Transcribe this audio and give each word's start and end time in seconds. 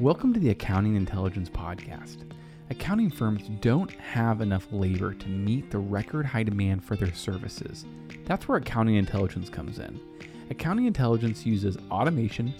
Welcome 0.00 0.32
to 0.34 0.38
the 0.38 0.50
Accounting 0.50 0.94
Intelligence 0.94 1.50
Podcast. 1.50 2.18
Accounting 2.70 3.10
firms 3.10 3.50
don't 3.60 3.90
have 3.94 4.40
enough 4.40 4.68
labor 4.70 5.12
to 5.12 5.28
meet 5.28 5.72
the 5.72 5.78
record 5.78 6.24
high 6.24 6.44
demand 6.44 6.84
for 6.84 6.94
their 6.94 7.12
services. 7.12 7.84
That's 8.24 8.46
where 8.46 8.58
accounting 8.58 8.94
intelligence 8.94 9.50
comes 9.50 9.80
in. 9.80 9.98
Accounting 10.50 10.86
intelligence 10.86 11.44
uses 11.44 11.78
automation, 11.90 12.54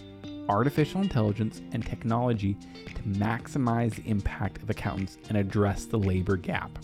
artificial 0.48 1.00
intelligence, 1.00 1.62
and 1.70 1.86
technology 1.86 2.56
to 2.86 3.02
maximize 3.02 3.94
the 3.94 4.10
impact 4.10 4.60
of 4.60 4.68
accountants 4.68 5.18
and 5.28 5.38
address 5.38 5.84
the 5.84 5.96
labor 5.96 6.36
gap. 6.36 6.76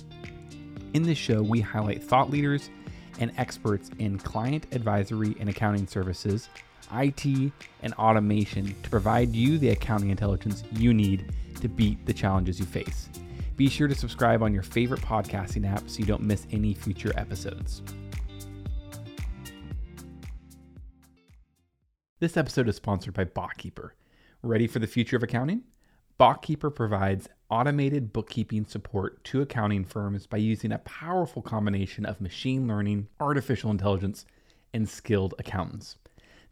In 0.92 1.02
this 1.02 1.18
show, 1.18 1.42
we 1.42 1.62
highlight 1.62 2.00
thought 2.00 2.30
leaders 2.30 2.70
and 3.18 3.32
experts 3.38 3.90
in 3.98 4.18
client 4.18 4.68
advisory 4.70 5.34
and 5.40 5.48
accounting 5.48 5.88
services, 5.88 6.48
IT, 6.92 7.52
and 7.82 7.94
automation 7.94 8.74
to 8.82 8.90
provide 8.90 9.34
you 9.34 9.58
the 9.58 9.70
accounting 9.70 10.10
intelligence 10.10 10.64
you 10.72 10.92
need 10.92 11.32
to 11.60 11.68
beat 11.68 12.04
the 12.06 12.12
challenges 12.12 12.58
you 12.58 12.66
face. 12.66 13.08
Be 13.56 13.68
sure 13.68 13.88
to 13.88 13.94
subscribe 13.94 14.42
on 14.42 14.52
your 14.52 14.62
favorite 14.62 15.00
podcasting 15.00 15.70
app 15.70 15.88
so 15.88 16.00
you 16.00 16.06
don't 16.06 16.22
miss 16.22 16.46
any 16.50 16.74
future 16.74 17.12
episodes. 17.16 17.82
This 22.20 22.36
episode 22.36 22.68
is 22.68 22.76
sponsored 22.76 23.14
by 23.14 23.24
BotKeeper. 23.24 23.90
Ready 24.42 24.66
for 24.66 24.78
the 24.78 24.86
future 24.86 25.16
of 25.16 25.22
accounting? 25.22 25.62
BotKeeper 26.18 26.74
provides 26.74 27.28
automated 27.50 28.12
bookkeeping 28.12 28.64
support 28.64 29.22
to 29.24 29.42
accounting 29.42 29.84
firms 29.84 30.26
by 30.26 30.36
using 30.36 30.72
a 30.72 30.78
powerful 30.78 31.42
combination 31.42 32.06
of 32.06 32.20
machine 32.20 32.66
learning, 32.66 33.08
artificial 33.20 33.70
intelligence, 33.70 34.24
and 34.72 34.88
skilled 34.88 35.34
accountants. 35.38 35.96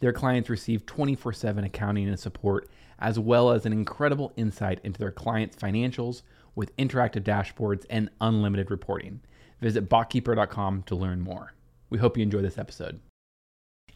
Their 0.02 0.12
clients 0.12 0.50
receive 0.50 0.84
24 0.84 1.32
7 1.32 1.62
accounting 1.62 2.08
and 2.08 2.18
support, 2.18 2.68
as 2.98 3.20
well 3.20 3.52
as 3.52 3.64
an 3.64 3.72
incredible 3.72 4.32
insight 4.36 4.80
into 4.82 4.98
their 4.98 5.12
clients' 5.12 5.54
financials 5.54 6.22
with 6.56 6.76
interactive 6.76 7.22
dashboards 7.22 7.86
and 7.88 8.10
unlimited 8.20 8.68
reporting. 8.68 9.20
Visit 9.60 9.88
botkeeper.com 9.88 10.82
to 10.82 10.96
learn 10.96 11.20
more. 11.20 11.54
We 11.88 11.98
hope 11.98 12.16
you 12.16 12.24
enjoy 12.24 12.42
this 12.42 12.58
episode. 12.58 12.98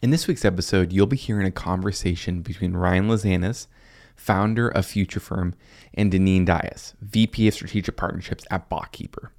In 0.01 0.11
this 0.11 0.29
week's 0.29 0.45
episode, 0.45 0.93
you'll 0.93 1.07
be 1.07 1.17
hearing 1.17 1.45
a 1.45 1.51
conversation 1.51 2.41
between 2.41 2.77
Ryan 2.77 3.09
Lazanis, 3.09 3.67
founder 4.15 4.69
of 4.69 4.85
Future 4.85 5.19
Firm, 5.19 5.55
and 5.93 6.09
Deneen 6.09 6.45
Dias, 6.45 6.93
VP 7.01 7.49
of 7.49 7.53
Strategic 7.53 7.97
Partnerships 7.97 8.45
at 8.49 8.69
BotKeeper. 8.69 9.31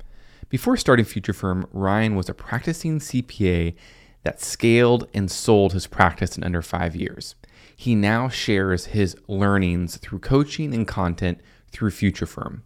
Before 0.50 0.76
starting 0.76 1.06
Future 1.06 1.32
Firm, 1.32 1.66
Ryan 1.72 2.14
was 2.14 2.28
a 2.28 2.34
practicing 2.34 2.98
CPA 2.98 3.74
that 4.22 4.40
scaled 4.40 5.08
and 5.14 5.30
sold 5.30 5.72
his 5.72 5.86
practice 5.86 6.36
in 6.36 6.44
under 6.44 6.62
five 6.62 6.94
years. 6.96 7.34
He 7.76 7.94
now 7.94 8.28
shares 8.28 8.86
his 8.86 9.16
learnings 9.28 9.96
through 9.98 10.18
coaching 10.18 10.74
and 10.74 10.86
content 10.86 11.40
through 11.70 11.92
Future 11.92 12.26
Firm. 12.26 12.64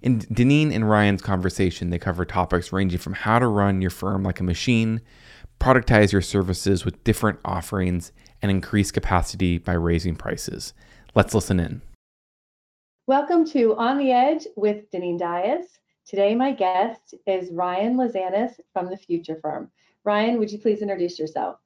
In 0.00 0.20
Deneen 0.20 0.72
and 0.72 0.88
Ryan's 0.88 1.22
conversation, 1.22 1.90
they 1.90 1.98
cover 1.98 2.24
topics 2.24 2.72
ranging 2.72 2.98
from 2.98 3.14
how 3.14 3.38
to 3.38 3.46
run 3.46 3.82
your 3.82 3.90
firm 3.90 4.22
like 4.22 4.40
a 4.40 4.44
machine, 4.44 5.00
productize 5.60 6.12
your 6.12 6.22
services 6.22 6.84
with 6.84 7.02
different 7.04 7.40
offerings, 7.44 8.12
and 8.40 8.50
increase 8.50 8.90
capacity 8.90 9.58
by 9.58 9.72
raising 9.72 10.14
prices. 10.14 10.72
Let's 11.14 11.34
listen 11.34 11.58
in. 11.58 11.82
Welcome 13.08 13.44
to 13.50 13.74
On 13.76 13.98
the 13.98 14.12
Edge 14.12 14.46
with 14.56 14.90
Deneen 14.90 15.18
Dias. 15.18 15.66
Today, 16.08 16.34
my 16.34 16.52
guest 16.52 17.12
is 17.26 17.50
Ryan 17.52 17.98
Lazanis 17.98 18.52
from 18.72 18.88
the 18.88 18.96
Future 18.96 19.38
Firm. 19.42 19.70
Ryan, 20.04 20.38
would 20.38 20.50
you 20.50 20.58
please 20.58 20.80
introduce 20.80 21.18
yourself? 21.18 21.58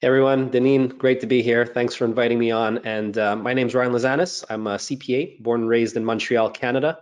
Hey 0.00 0.06
everyone, 0.06 0.50
Deneen, 0.50 0.96
great 0.96 1.22
to 1.22 1.26
be 1.26 1.42
here. 1.42 1.66
Thanks 1.66 1.96
for 1.96 2.04
inviting 2.04 2.38
me 2.38 2.52
on. 2.52 2.78
And 2.86 3.18
uh, 3.18 3.34
my 3.34 3.54
name 3.54 3.66
is 3.66 3.74
Ryan 3.74 3.90
Lazanis. 3.90 4.44
I'm 4.48 4.68
a 4.68 4.76
CPA, 4.76 5.42
born 5.42 5.62
and 5.62 5.68
raised 5.68 5.96
in 5.96 6.04
Montreal, 6.04 6.50
Canada. 6.50 7.00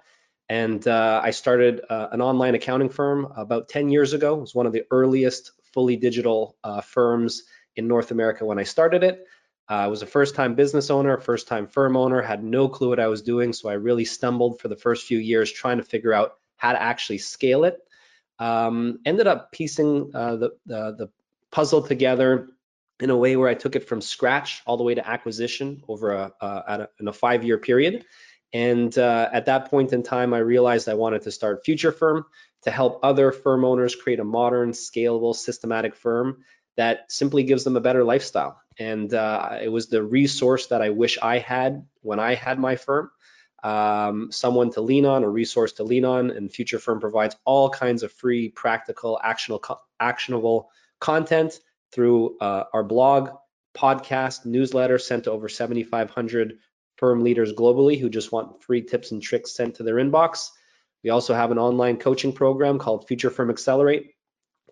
And 0.48 0.88
uh, 0.88 1.20
I 1.22 1.32
started 1.32 1.82
uh, 1.90 2.08
an 2.12 2.22
online 2.22 2.54
accounting 2.54 2.88
firm 2.88 3.30
about 3.36 3.68
10 3.68 3.90
years 3.90 4.14
ago. 4.14 4.38
It 4.38 4.40
was 4.40 4.54
one 4.54 4.64
of 4.64 4.72
the 4.72 4.84
earliest 4.90 5.52
fully 5.74 5.96
digital 5.96 6.56
uh, 6.64 6.80
firms 6.80 7.42
in 7.76 7.86
North 7.86 8.12
America 8.12 8.46
when 8.46 8.58
I 8.58 8.62
started 8.62 9.04
it. 9.04 9.26
Uh, 9.68 9.74
I 9.74 9.86
was 9.88 10.00
a 10.00 10.06
first-time 10.06 10.54
business 10.54 10.88
owner, 10.88 11.18
first-time 11.18 11.66
firm 11.66 11.98
owner, 11.98 12.22
had 12.22 12.42
no 12.42 12.66
clue 12.66 12.88
what 12.88 13.00
I 13.00 13.08
was 13.08 13.20
doing, 13.20 13.52
so 13.52 13.68
I 13.68 13.74
really 13.74 14.06
stumbled 14.06 14.58
for 14.58 14.68
the 14.68 14.76
first 14.76 15.06
few 15.06 15.18
years 15.18 15.52
trying 15.52 15.76
to 15.76 15.84
figure 15.84 16.14
out 16.14 16.36
how 16.56 16.72
to 16.72 16.82
actually 16.82 17.18
scale 17.18 17.64
it. 17.64 17.78
Um, 18.38 18.98
ended 19.04 19.26
up 19.26 19.52
piecing 19.52 20.10
uh, 20.14 20.36
the, 20.36 20.50
the, 20.66 20.94
the 20.98 21.10
puzzle 21.50 21.82
together 21.82 22.48
in 23.00 23.10
a 23.10 23.16
way 23.16 23.36
where 23.36 23.48
I 23.48 23.54
took 23.54 23.76
it 23.76 23.88
from 23.88 24.00
scratch 24.00 24.62
all 24.66 24.76
the 24.76 24.84
way 24.84 24.94
to 24.94 25.06
acquisition 25.06 25.82
over 25.88 26.12
a, 26.12 26.32
uh, 26.40 26.62
a 26.66 26.88
in 27.00 27.08
a 27.08 27.12
five-year 27.12 27.58
period. 27.58 28.04
And 28.52 28.96
uh, 28.96 29.28
at 29.32 29.46
that 29.46 29.70
point 29.70 29.92
in 29.92 30.02
time, 30.02 30.32
I 30.32 30.38
realized 30.38 30.88
I 30.88 30.94
wanted 30.94 31.22
to 31.22 31.30
start 31.30 31.64
Future 31.64 31.92
Firm 31.92 32.24
to 32.62 32.70
help 32.70 33.00
other 33.02 33.32
firm 33.32 33.64
owners 33.64 33.94
create 33.94 34.20
a 34.20 34.24
modern, 34.24 34.72
scalable, 34.72 35.34
systematic 35.34 35.94
firm 35.94 36.42
that 36.76 37.10
simply 37.10 37.42
gives 37.42 37.64
them 37.64 37.76
a 37.76 37.80
better 37.80 38.04
lifestyle. 38.04 38.60
And 38.78 39.12
uh, 39.12 39.58
it 39.62 39.68
was 39.68 39.88
the 39.88 40.02
resource 40.02 40.66
that 40.68 40.82
I 40.82 40.90
wish 40.90 41.18
I 41.20 41.38
had 41.38 41.86
when 42.02 42.18
I 42.18 42.34
had 42.34 42.58
my 42.58 42.76
firm. 42.76 43.10
Um, 43.62 44.30
someone 44.30 44.70
to 44.72 44.80
lean 44.80 45.06
on, 45.06 45.24
a 45.24 45.28
resource 45.28 45.72
to 45.74 45.84
lean 45.84 46.04
on, 46.04 46.30
and 46.30 46.52
Future 46.52 46.78
Firm 46.78 47.00
provides 47.00 47.36
all 47.44 47.70
kinds 47.70 48.02
of 48.02 48.12
free, 48.12 48.50
practical, 48.50 49.18
actionable, 49.22 49.80
actionable 49.98 50.70
content 51.00 51.60
through 51.92 52.36
uh, 52.38 52.64
our 52.72 52.84
blog, 52.84 53.30
podcast, 53.76 54.46
newsletter 54.46 54.98
sent 54.98 55.24
to 55.24 55.30
over 55.30 55.48
7,500 55.48 56.58
firm 56.96 57.22
leaders 57.22 57.52
globally 57.52 58.00
who 58.00 58.08
just 58.08 58.32
want 58.32 58.62
free 58.62 58.82
tips 58.82 59.12
and 59.12 59.22
tricks 59.22 59.54
sent 59.54 59.74
to 59.74 59.82
their 59.82 59.96
inbox. 59.96 60.50
We 61.04 61.10
also 61.10 61.34
have 61.34 61.50
an 61.50 61.58
online 61.58 61.98
coaching 61.98 62.32
program 62.32 62.78
called 62.78 63.06
Future 63.06 63.30
Firm 63.30 63.50
Accelerate, 63.50 64.14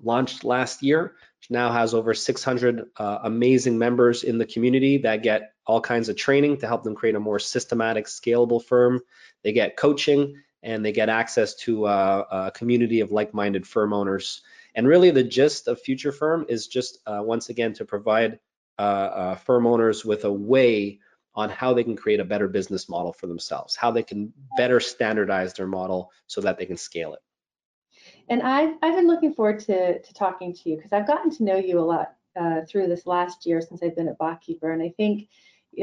launched 0.00 0.44
last 0.44 0.82
year, 0.82 1.16
now 1.50 1.72
has 1.72 1.94
over 1.94 2.14
600 2.14 2.90
uh, 2.96 3.18
amazing 3.22 3.78
members 3.78 4.22
in 4.22 4.38
the 4.38 4.46
community 4.46 4.98
that 4.98 5.22
get 5.22 5.52
all 5.66 5.80
kinds 5.80 6.08
of 6.08 6.16
training 6.16 6.58
to 6.58 6.66
help 6.66 6.84
them 6.84 6.94
create 6.94 7.14
a 7.14 7.20
more 7.20 7.38
systematic, 7.38 8.06
scalable 8.06 8.62
firm. 8.62 9.00
They 9.42 9.52
get 9.52 9.76
coaching 9.76 10.36
and 10.62 10.84
they 10.84 10.92
get 10.92 11.08
access 11.08 11.54
to 11.56 11.86
uh, 11.86 12.24
a 12.30 12.50
community 12.50 13.00
of 13.00 13.12
like-minded 13.12 13.66
firm 13.66 13.92
owners. 13.92 14.42
And 14.74 14.88
really, 14.88 15.10
the 15.10 15.22
gist 15.22 15.68
of 15.68 15.80
Future 15.80 16.12
Firm 16.12 16.46
is 16.48 16.66
just 16.66 16.98
uh, 17.06 17.20
once 17.22 17.48
again 17.48 17.74
to 17.74 17.84
provide 17.84 18.38
uh, 18.78 18.82
uh, 18.82 19.34
firm 19.36 19.66
owners 19.66 20.04
with 20.04 20.24
a 20.24 20.32
way 20.32 20.98
on 21.34 21.50
how 21.50 21.74
they 21.74 21.84
can 21.84 21.96
create 21.96 22.20
a 22.20 22.24
better 22.24 22.48
business 22.48 22.88
model 22.88 23.12
for 23.12 23.26
themselves, 23.26 23.76
how 23.76 23.90
they 23.90 24.02
can 24.02 24.32
better 24.56 24.80
standardize 24.80 25.52
their 25.54 25.66
model 25.66 26.10
so 26.26 26.40
that 26.40 26.58
they 26.58 26.66
can 26.66 26.76
scale 26.76 27.12
it. 27.12 27.20
And 28.28 28.42
I've, 28.42 28.74
I've 28.82 28.96
been 28.96 29.06
looking 29.06 29.34
forward 29.34 29.60
to, 29.60 30.00
to 30.00 30.14
talking 30.14 30.54
to 30.54 30.70
you 30.70 30.76
because 30.76 30.92
I've 30.92 31.06
gotten 31.06 31.30
to 31.32 31.44
know 31.44 31.56
you 31.56 31.78
a 31.78 31.82
lot 31.82 32.14
uh, 32.40 32.62
through 32.68 32.88
this 32.88 33.06
last 33.06 33.46
year 33.46 33.60
since 33.60 33.82
I've 33.82 33.96
been 33.96 34.08
at 34.08 34.18
BotKeeper. 34.18 34.72
And 34.72 34.82
I 34.82 34.92
think 34.96 35.28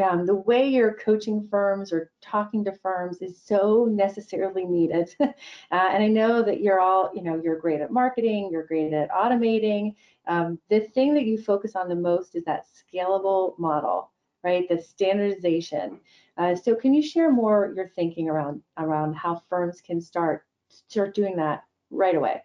um, 0.03 0.25
the 0.25 0.35
way 0.35 0.67
you're 0.67 0.95
coaching 0.95 1.47
firms 1.49 1.91
or 1.91 2.11
talking 2.21 2.63
to 2.65 2.71
firms 2.71 3.21
is 3.21 3.41
so 3.41 3.87
necessarily 3.91 4.65
needed. 4.65 5.13
uh, 5.19 5.31
and 5.71 6.03
I 6.03 6.07
know 6.07 6.41
that 6.41 6.61
you're 6.61 6.79
all, 6.79 7.11
you 7.13 7.21
know, 7.21 7.39
you're 7.41 7.59
great 7.59 7.81
at 7.81 7.91
marketing, 7.91 8.49
you're 8.51 8.65
great 8.65 8.93
at 8.93 9.11
automating. 9.11 9.95
Um, 10.27 10.59
the 10.69 10.81
thing 10.81 11.13
that 11.15 11.25
you 11.25 11.41
focus 11.41 11.75
on 11.75 11.89
the 11.89 11.95
most 11.95 12.35
is 12.35 12.43
that 12.45 12.65
scalable 12.65 13.57
model 13.59 14.11
right? 14.43 14.67
The 14.67 14.81
standardization. 14.81 15.99
Uh, 16.37 16.55
so 16.55 16.75
can 16.75 16.93
you 16.93 17.01
share 17.01 17.31
more 17.31 17.73
your 17.75 17.89
thinking 17.89 18.29
around 18.29 18.61
around 18.77 19.13
how 19.13 19.41
firms 19.49 19.81
can 19.81 20.01
start 20.01 20.45
start 20.69 21.13
doing 21.13 21.35
that 21.35 21.63
right 21.91 22.15
away? 22.15 22.41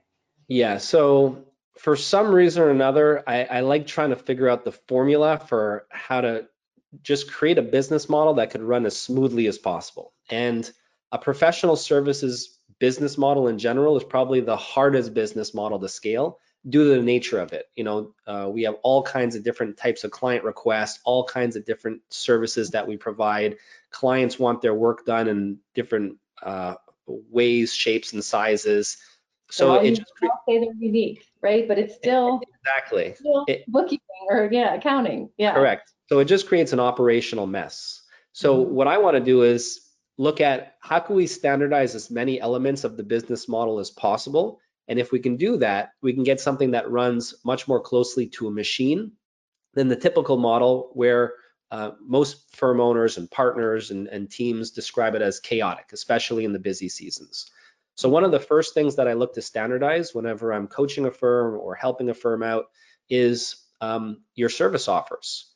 Yeah. 0.49 0.79
So 0.79 1.45
for 1.79 1.97
some 1.97 2.35
reason 2.35 2.63
or 2.63 2.71
another, 2.71 3.23
I, 3.27 3.45
I 3.45 3.61
like 3.61 3.87
trying 3.87 4.11
to 4.11 4.17
figure 4.17 4.49
out 4.49 4.65
the 4.65 4.73
formula 4.73 5.39
for 5.39 5.87
how 5.91 6.21
to 6.21 6.47
just 7.03 7.31
create 7.31 7.59
a 7.59 7.63
business 7.63 8.09
model 8.09 8.35
that 8.35 8.51
could 8.51 8.63
run 8.63 8.87
as 8.87 8.99
smoothly 8.99 9.47
as 9.47 9.59
possible. 9.59 10.13
And 10.31 10.71
a 11.13 11.19
professional 11.19 11.77
services 11.77 12.59
business 12.79 13.17
model 13.17 13.49
in 13.49 13.59
general 13.59 13.97
is 13.97 14.05
probably 14.05 14.41
the 14.41 14.57
hardest 14.57 15.15
business 15.15 15.55
model 15.55 15.79
to 15.79 15.89
scale 15.89 16.39
due 16.69 16.85
to 16.85 16.97
the 16.97 17.03
nature 17.03 17.39
of 17.39 17.53
it. 17.53 17.67
You 17.77 17.85
know, 17.85 18.15
uh, 18.27 18.49
we 18.53 18.65
have 18.65 18.75
all 18.83 19.03
kinds 19.03 19.37
of 19.37 19.45
different 19.45 19.77
types 19.77 20.05
of 20.05 20.11
client 20.11 20.45
requests, 20.45 20.99
all 21.05 21.25
kinds 21.25 21.57
of 21.57 21.65
different 21.65 22.03
services 22.11 22.71
that 22.71 22.87
we 22.87 22.97
provide. 22.97 23.57
Clients 23.91 24.39
want 24.39 24.63
their 24.63 24.75
work 24.75 25.07
done 25.07 25.29
in 25.29 25.59
different 25.75 26.17
uh, 26.43 26.75
ways, 27.07 27.73
shapes, 27.73 28.13
and 28.13 28.25
sizes. 28.25 28.99
So 29.51 29.73
well, 29.73 29.81
it 29.81 29.93
just 29.93 30.13
say 30.49 30.59
they're 30.59 30.73
unique, 30.79 31.27
right? 31.41 31.69
But 31.69 31.79
it's 31.79 31.95
still 31.95 32.41
exactly 32.61 33.15
still 33.15 33.45
it, 33.47 33.65
bookkeeping 33.69 34.07
or 34.29 34.49
yeah, 34.51 34.75
accounting. 34.75 35.31
Yeah. 35.37 35.55
Correct. 35.55 35.93
So 36.09 36.19
it 36.19 36.25
just 36.25 36.49
creates 36.49 36.73
an 36.73 36.81
operational 36.81 37.47
mess. 37.47 38.03
So 38.33 38.65
mm-hmm. 38.65 38.75
what 38.75 38.89
I 38.89 38.99
want 38.99 39.17
to 39.17 39.23
do 39.23 39.43
is 39.43 39.81
look 40.19 40.41
at 40.41 40.77
how 40.81 40.99
can 40.99 41.15
we 41.15 41.27
standardize 41.27 41.95
as 41.95 42.11
many 42.11 42.41
elements 42.41 42.85
of 42.85 42.97
the 42.97 43.03
business 43.03 43.49
model 43.49 43.79
as 43.79 43.91
possible 43.91 44.61
and 44.89 44.99
if 44.99 45.13
we 45.13 45.19
can 45.19 45.37
do 45.37 45.57
that, 45.59 45.91
we 46.01 46.13
can 46.13 46.23
get 46.23 46.41
something 46.41 46.71
that 46.71 46.91
runs 46.91 47.35
much 47.45 47.67
more 47.67 47.81
closely 47.81 48.27
to 48.29 48.49
a 48.49 48.53
machine 48.53 49.13
than 49.75 49.89
the 49.89 49.97
typical 49.97 50.37
model 50.37 50.91
where 50.95 51.35
uh, 51.73 51.93
most 52.01 52.55
firm 52.55 52.81
owners 52.81 53.19
and 53.19 53.31
partners 53.31 53.91
and, 53.91 54.07
and 54.09 54.31
teams 54.31 54.71
describe 54.71 55.15
it 55.15 55.23
as 55.23 55.41
chaotic, 55.41 55.87
especially 55.93 56.45
in 56.45 56.53
the 56.53 56.59
busy 56.59 56.89
seasons. 56.89 57.51
So 57.97 58.09
one 58.09 58.25
of 58.25 58.31
the 58.31 58.41
first 58.41 58.75
things 58.75 58.97
that 58.97 59.09
I 59.09 59.15
look 59.15 59.35
to 59.35 59.43
standardize 59.43 60.15
whenever 60.15 60.53
I'm 60.53 60.69
coaching 60.69 61.07
a 61.07 61.11
firm 61.11 61.59
or 61.59 61.75
helping 61.75 62.11
a 62.11 62.15
firm 62.15 62.43
out 62.43 62.67
is 63.09 63.57
um, 63.81 64.23
your 64.35 64.51
service 64.51 64.87
offers. 64.87 65.51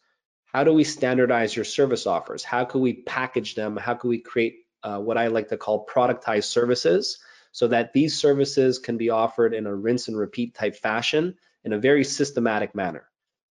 How 0.47 0.65
do 0.65 0.73
we 0.73 0.85
standardize 0.85 1.55
your 1.55 1.65
service 1.65 2.07
offers? 2.07 2.43
How 2.43 2.65
can 2.65 2.81
we 2.81 2.95
package 2.95 3.55
them? 3.55 3.77
How 3.77 3.95
can 3.95 4.11
we 4.11 4.19
create 4.19 4.57
uh, 4.83 4.99
what 4.99 5.19
I 5.19 5.29
like 5.29 5.49
to 5.49 5.57
call 5.57 5.87
productized 5.87 6.45
services 6.45 7.19
so 7.53 7.69
that 7.69 7.93
these 7.93 8.17
services 8.17 8.79
can 8.79 8.97
be 8.97 9.11
offered 9.11 9.55
in 9.55 9.67
a 9.67 9.75
rinse 9.75 10.09
and 10.09 10.17
repeat 10.17 10.55
type 10.55 10.77
fashion 10.77 11.37
in 11.65 11.73
a 11.73 11.79
very 11.79 12.05
systematic 12.05 12.75
manner. 12.75 13.05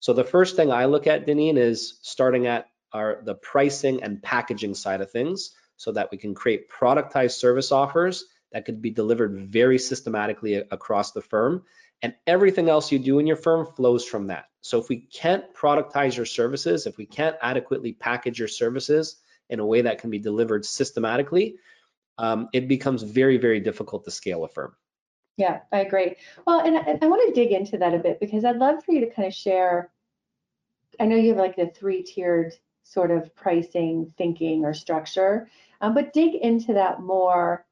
So 0.00 0.12
the 0.12 0.24
first 0.24 0.56
thing 0.56 0.70
I 0.70 0.84
look 0.84 1.06
at, 1.06 1.26
Deneen, 1.26 1.56
is 1.56 1.98
starting 2.02 2.46
at 2.46 2.68
our 2.92 3.20
the 3.24 3.34
pricing 3.34 4.02
and 4.02 4.22
packaging 4.22 4.74
side 4.74 5.00
of 5.00 5.10
things 5.10 5.50
so 5.76 5.92
that 5.92 6.10
we 6.10 6.18
can 6.18 6.34
create 6.34 6.70
productized 6.70 7.32
service 7.32 7.72
offers 7.72 8.26
that 8.56 8.64
could 8.64 8.80
be 8.80 8.88
delivered 8.88 9.36
very 9.36 9.78
systematically 9.78 10.54
across 10.54 11.12
the 11.12 11.20
firm. 11.20 11.62
And 12.00 12.14
everything 12.26 12.70
else 12.70 12.90
you 12.90 12.98
do 12.98 13.18
in 13.18 13.26
your 13.26 13.36
firm 13.36 13.66
flows 13.66 14.02
from 14.02 14.28
that. 14.28 14.46
So 14.62 14.78
if 14.80 14.88
we 14.88 14.96
can't 14.96 15.44
productize 15.54 16.16
your 16.16 16.24
services, 16.24 16.86
if 16.86 16.96
we 16.96 17.04
can't 17.04 17.36
adequately 17.42 17.92
package 17.92 18.38
your 18.38 18.48
services 18.48 19.16
in 19.50 19.60
a 19.60 19.66
way 19.66 19.82
that 19.82 19.98
can 19.98 20.08
be 20.08 20.18
delivered 20.18 20.64
systematically, 20.64 21.56
um, 22.16 22.48
it 22.54 22.66
becomes 22.66 23.02
very, 23.02 23.36
very 23.36 23.60
difficult 23.60 24.06
to 24.06 24.10
scale 24.10 24.42
a 24.42 24.48
firm. 24.48 24.74
Yeah, 25.36 25.60
I 25.70 25.80
agree. 25.80 26.16
Well, 26.46 26.60
and 26.60 26.78
I, 26.78 26.98
I 27.02 27.08
want 27.08 27.28
to 27.28 27.38
dig 27.38 27.52
into 27.52 27.76
that 27.76 27.92
a 27.92 27.98
bit 27.98 28.20
because 28.20 28.46
I'd 28.46 28.56
love 28.56 28.82
for 28.82 28.92
you 28.92 29.00
to 29.00 29.10
kind 29.10 29.28
of 29.28 29.34
share. 29.34 29.92
I 30.98 31.04
know 31.04 31.16
you 31.16 31.28
have 31.28 31.38
like 31.38 31.56
the 31.56 31.66
three 31.66 32.02
tiered 32.02 32.54
sort 32.84 33.10
of 33.10 33.36
pricing 33.36 34.14
thinking 34.16 34.64
or 34.64 34.72
structure, 34.72 35.50
um, 35.82 35.92
but 35.92 36.14
dig 36.14 36.36
into 36.36 36.72
that 36.72 37.02
more 37.02 37.65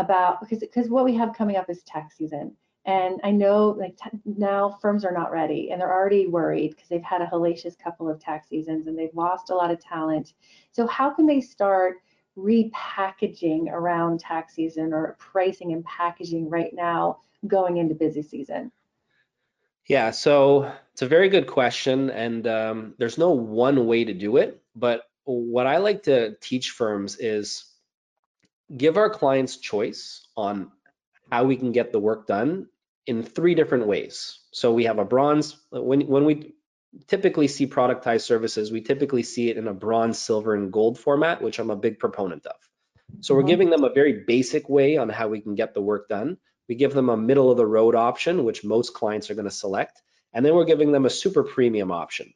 about 0.00 0.40
because 0.40 0.58
because 0.58 0.88
what 0.88 1.04
we 1.04 1.14
have 1.14 1.34
coming 1.34 1.56
up 1.56 1.68
is 1.70 1.82
tax 1.82 2.16
season. 2.16 2.56
And 2.86 3.20
I 3.22 3.30
know 3.30 3.76
like 3.78 3.98
now 4.24 4.78
firms 4.80 5.04
are 5.04 5.12
not 5.12 5.30
ready 5.30 5.70
and 5.70 5.80
they're 5.80 5.92
already 5.92 6.26
worried 6.26 6.70
because 6.70 6.88
they've 6.88 7.02
had 7.02 7.20
a 7.20 7.26
hellacious 7.26 7.78
couple 7.78 8.08
of 8.08 8.18
tax 8.18 8.48
seasons 8.48 8.86
and 8.86 8.98
they've 8.98 9.14
lost 9.14 9.50
a 9.50 9.54
lot 9.54 9.70
of 9.70 9.80
talent. 9.80 10.32
So 10.72 10.86
how 10.86 11.10
can 11.10 11.26
they 11.26 11.42
start 11.42 11.96
repackaging 12.38 13.70
around 13.70 14.20
tax 14.20 14.54
season 14.54 14.94
or 14.94 15.16
pricing 15.18 15.72
and 15.72 15.84
packaging 15.84 16.48
right 16.48 16.72
now 16.72 17.18
going 17.46 17.76
into 17.76 17.94
busy 17.94 18.22
season? 18.22 18.72
Yeah, 19.86 20.10
so 20.10 20.72
it's 20.92 21.02
a 21.02 21.08
very 21.08 21.28
good 21.28 21.48
question, 21.48 22.10
and 22.10 22.46
um, 22.46 22.94
there's 22.98 23.18
no 23.18 23.30
one 23.30 23.86
way 23.86 24.04
to 24.04 24.14
do 24.14 24.36
it. 24.36 24.62
But 24.76 25.02
what 25.24 25.66
I 25.66 25.78
like 25.78 26.04
to 26.04 26.36
teach 26.40 26.70
firms 26.70 27.16
is 27.16 27.64
give 28.74 28.96
our 28.96 29.10
clients 29.10 29.56
choice 29.56 30.26
on 30.36 30.70
how 31.30 31.44
we 31.44 31.56
can 31.56 31.72
get 31.72 31.92
the 31.92 31.98
work 31.98 32.26
done 32.26 32.66
in 33.06 33.22
three 33.22 33.54
different 33.54 33.86
ways. 33.86 34.40
So 34.52 34.72
we 34.72 34.84
have 34.84 34.98
a 34.98 35.04
bronze 35.04 35.56
when 35.70 36.06
when 36.06 36.24
we 36.24 36.54
typically 37.06 37.48
see 37.48 37.66
productized 37.66 38.22
services, 38.22 38.72
we 38.72 38.80
typically 38.80 39.22
see 39.22 39.48
it 39.48 39.56
in 39.56 39.68
a 39.68 39.74
bronze, 39.74 40.18
silver, 40.18 40.54
and 40.54 40.72
gold 40.72 40.98
format, 40.98 41.42
which 41.42 41.58
I'm 41.58 41.70
a 41.70 41.76
big 41.76 41.98
proponent 41.98 42.46
of. 42.46 42.56
So 43.20 43.34
we're 43.34 43.40
mm-hmm. 43.40 43.48
giving 43.48 43.70
them 43.70 43.84
a 43.84 43.92
very 43.92 44.24
basic 44.26 44.68
way 44.68 44.96
on 44.96 45.08
how 45.08 45.28
we 45.28 45.40
can 45.40 45.54
get 45.54 45.74
the 45.74 45.82
work 45.82 46.08
done. 46.08 46.38
We 46.68 46.74
give 46.76 46.94
them 46.94 47.08
a 47.08 47.16
middle 47.16 47.50
of 47.50 47.56
the 47.56 47.66
road 47.66 47.94
option, 47.94 48.44
which 48.44 48.64
most 48.64 48.94
clients 48.94 49.30
are 49.30 49.34
going 49.34 49.46
to 49.46 49.50
select. 49.50 50.00
And 50.32 50.46
then 50.46 50.54
we're 50.54 50.64
giving 50.64 50.92
them 50.92 51.06
a 51.06 51.10
super 51.10 51.42
premium 51.42 51.90
option. 51.90 52.32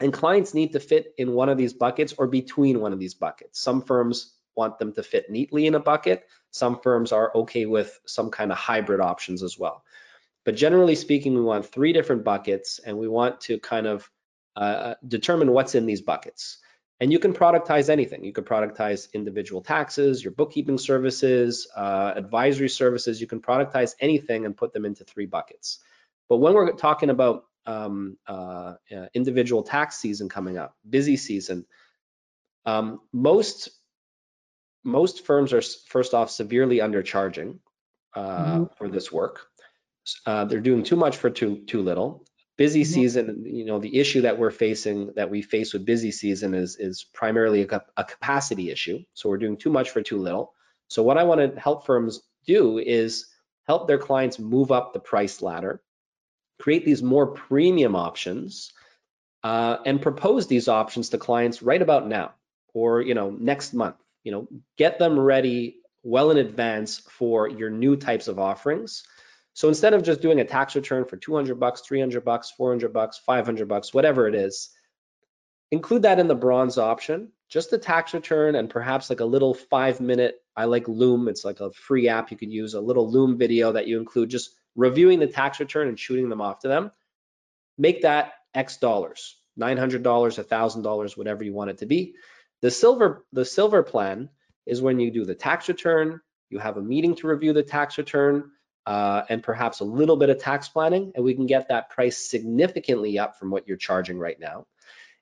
And 0.00 0.12
clients 0.12 0.54
need 0.54 0.72
to 0.74 0.80
fit 0.80 1.12
in 1.18 1.32
one 1.32 1.48
of 1.48 1.58
these 1.58 1.72
buckets 1.72 2.14
or 2.16 2.28
between 2.28 2.80
one 2.80 2.92
of 2.92 3.00
these 3.00 3.14
buckets. 3.14 3.60
Some 3.60 3.82
firms 3.82 4.35
want 4.56 4.78
them 4.78 4.92
to 4.94 5.02
fit 5.02 5.30
neatly 5.30 5.66
in 5.66 5.74
a 5.74 5.80
bucket. 5.80 6.24
Some 6.50 6.80
firms 6.80 7.12
are 7.12 7.32
okay 7.34 7.66
with 7.66 7.98
some 8.06 8.30
kind 8.30 8.50
of 8.50 8.58
hybrid 8.58 9.00
options 9.00 9.42
as 9.42 9.58
well. 9.58 9.84
But 10.44 10.56
generally 10.56 10.94
speaking, 10.94 11.34
we 11.34 11.42
want 11.42 11.66
three 11.66 11.92
different 11.92 12.24
buckets 12.24 12.78
and 12.78 12.96
we 12.98 13.08
want 13.08 13.40
to 13.42 13.58
kind 13.58 13.86
of 13.86 14.08
uh, 14.56 14.60
uh, 14.60 14.94
determine 15.06 15.50
what's 15.52 15.74
in 15.74 15.86
these 15.86 16.00
buckets. 16.00 16.58
And 16.98 17.12
you 17.12 17.18
can 17.18 17.34
productize 17.34 17.90
anything. 17.90 18.24
You 18.24 18.32
could 18.32 18.46
productize 18.46 19.12
individual 19.12 19.60
taxes, 19.60 20.24
your 20.24 20.32
bookkeeping 20.32 20.78
services, 20.78 21.68
uh, 21.76 22.14
advisory 22.16 22.70
services. 22.70 23.20
You 23.20 23.26
can 23.26 23.42
productize 23.42 23.94
anything 24.00 24.46
and 24.46 24.56
put 24.56 24.72
them 24.72 24.86
into 24.86 25.04
three 25.04 25.26
buckets. 25.26 25.80
But 26.28 26.38
when 26.38 26.54
we're 26.54 26.72
talking 26.72 27.10
about 27.10 27.44
um, 27.66 28.16
uh, 28.26 28.74
uh, 28.90 29.06
individual 29.12 29.62
tax 29.62 29.98
season 29.98 30.28
coming 30.28 30.56
up, 30.56 30.74
busy 30.88 31.16
season, 31.16 31.66
um, 32.64 33.00
most 33.12 33.70
most 34.86 35.26
firms 35.26 35.52
are 35.52 35.62
first 35.88 36.14
off 36.14 36.30
severely 36.30 36.78
undercharging 36.78 37.58
uh, 38.14 38.20
mm 38.20 38.66
-hmm. 38.66 38.76
for 38.78 38.88
this 38.88 39.12
work. 39.12 39.36
Uh, 40.24 40.44
they're 40.44 40.68
doing 40.70 40.84
too 40.84 40.96
much 40.96 41.16
for 41.16 41.30
too 41.30 41.64
too 41.66 41.82
little. 41.82 42.24
Busy 42.56 42.82
mm-hmm. 42.82 42.92
season, 42.94 43.44
you 43.44 43.64
know, 43.64 43.80
the 43.80 43.98
issue 43.98 44.22
that 44.22 44.38
we're 44.38 44.56
facing, 44.66 45.12
that 45.14 45.30
we 45.30 45.42
face 45.42 45.72
with 45.72 45.84
busy 45.84 46.12
season, 46.12 46.54
is 46.54 46.76
is 46.76 47.04
primarily 47.12 47.62
a, 47.62 47.82
a 47.96 48.04
capacity 48.04 48.70
issue. 48.70 48.98
So 49.14 49.28
we're 49.28 49.44
doing 49.44 49.58
too 49.58 49.70
much 49.70 49.90
for 49.90 50.02
too 50.02 50.18
little. 50.18 50.54
So 50.88 51.02
what 51.02 51.18
I 51.18 51.24
want 51.24 51.40
to 51.40 51.60
help 51.60 51.84
firms 51.84 52.22
do 52.46 52.78
is 52.78 53.26
help 53.68 53.86
their 53.86 53.98
clients 54.08 54.38
move 54.38 54.70
up 54.70 54.92
the 54.92 55.00
price 55.00 55.42
ladder, 55.42 55.82
create 56.62 56.84
these 56.84 57.02
more 57.02 57.26
premium 57.48 57.94
options, 57.96 58.72
uh, 59.42 59.76
and 59.84 60.00
propose 60.00 60.46
these 60.46 60.68
options 60.68 61.08
to 61.10 61.18
clients 61.18 61.62
right 61.62 61.82
about 61.82 62.06
now 62.06 62.28
or 62.74 63.02
you 63.02 63.14
know 63.14 63.30
next 63.30 63.74
month. 63.74 63.96
You 64.26 64.32
know, 64.32 64.48
get 64.76 64.98
them 64.98 65.18
ready 65.18 65.76
well 66.02 66.30
in 66.30 66.36
advance 66.36 66.98
for 66.98 67.48
your 67.48 67.70
new 67.70 67.96
types 67.96 68.28
of 68.28 68.38
offerings 68.38 69.04
so 69.56 69.68
instead 69.68 69.94
of 69.94 70.02
just 70.02 70.20
doing 70.20 70.38
a 70.40 70.44
tax 70.44 70.76
return 70.76 71.06
for 71.06 71.16
200 71.16 71.58
bucks, 71.58 71.80
300 71.80 72.22
bucks, 72.22 72.50
400 72.50 72.92
bucks, 72.92 73.16
500 73.16 73.66
bucks, 73.66 73.94
whatever 73.94 74.28
it 74.28 74.34
is, 74.34 74.68
include 75.70 76.02
that 76.02 76.18
in 76.18 76.28
the 76.28 76.34
bronze 76.34 76.76
option, 76.76 77.32
just 77.48 77.72
a 77.72 77.78
tax 77.78 78.12
return 78.12 78.56
and 78.56 78.68
perhaps 78.68 79.08
like 79.08 79.20
a 79.20 79.24
little 79.24 79.54
five 79.54 79.98
minute, 79.98 80.42
I 80.58 80.66
like 80.66 80.86
Loom, 80.88 81.26
it's 81.26 81.42
like 81.42 81.60
a 81.60 81.72
free 81.72 82.06
app 82.06 82.30
you 82.30 82.36
could 82.36 82.52
use, 82.52 82.74
a 82.74 82.80
little 82.82 83.10
Loom 83.10 83.38
video 83.38 83.72
that 83.72 83.86
you 83.86 83.98
include 83.98 84.28
just 84.28 84.50
reviewing 84.74 85.20
the 85.20 85.26
tax 85.26 85.58
return 85.58 85.88
and 85.88 85.98
shooting 85.98 86.28
them 86.28 86.42
off 86.42 86.58
to 86.58 86.68
them. 86.68 86.90
Make 87.78 88.02
that 88.02 88.34
X 88.52 88.76
dollars, 88.76 89.38
$900, 89.58 90.02
$1,000, 90.02 91.16
whatever 91.16 91.44
you 91.44 91.54
want 91.54 91.70
it 91.70 91.78
to 91.78 91.86
be. 91.86 92.14
The 92.62 92.70
silver, 92.70 93.24
the 93.32 93.44
silver 93.44 93.82
plan 93.82 94.30
is 94.66 94.82
when 94.82 94.98
you 94.98 95.10
do 95.10 95.24
the 95.24 95.34
tax 95.34 95.68
return, 95.68 96.20
you 96.50 96.58
have 96.58 96.76
a 96.76 96.82
meeting 96.82 97.14
to 97.16 97.28
review 97.28 97.52
the 97.52 97.62
tax 97.62 97.98
return, 97.98 98.50
uh, 98.86 99.22
and 99.28 99.42
perhaps 99.42 99.80
a 99.80 99.84
little 99.84 100.16
bit 100.16 100.30
of 100.30 100.38
tax 100.38 100.68
planning, 100.68 101.12
and 101.14 101.24
we 101.24 101.34
can 101.34 101.46
get 101.46 101.68
that 101.68 101.90
price 101.90 102.18
significantly 102.18 103.18
up 103.18 103.38
from 103.38 103.50
what 103.50 103.66
you're 103.66 103.76
charging 103.76 104.18
right 104.18 104.38
now. 104.38 104.66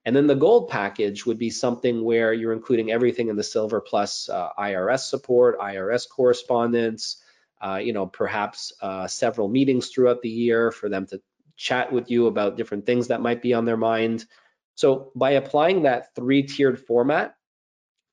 And 0.05 0.15
then 0.15 0.27
the 0.27 0.35
gold 0.35 0.69
package 0.69 1.25
would 1.25 1.39
be 1.39 1.49
something 1.49 2.05
where 2.05 2.33
you're 2.33 2.53
including 2.53 2.93
everything 2.93 3.29
in 3.29 3.37
the 3.37 3.43
silver 3.43 3.81
plus 3.81 4.29
uh, 4.29 4.51
IRS 4.59 5.09
support, 5.09 5.59
IRS 5.59 6.07
correspondence, 6.09 7.23
uh, 7.65 7.77
you 7.77 7.95
know, 7.95 8.07
perhaps 8.07 8.75
uh, 8.83 9.07
several 9.07 9.49
meetings 9.49 9.89
throughout 9.89 10.21
the 10.21 10.29
year 10.29 10.71
for 10.71 10.91
them 10.91 11.07
to 11.07 11.23
chat 11.57 11.91
with 11.91 12.11
you 12.11 12.27
about 12.27 12.59
different 12.59 12.85
things 12.85 13.09
that 13.09 13.23
might 13.23 13.41
be 13.41 13.55
on 13.55 13.65
their 13.65 13.79
mind. 13.79 14.27
So 14.75 15.13
by 15.15 15.33
applying 15.33 15.83
that 15.83 16.15
three-tiered 16.15 16.81
format, 16.81 17.37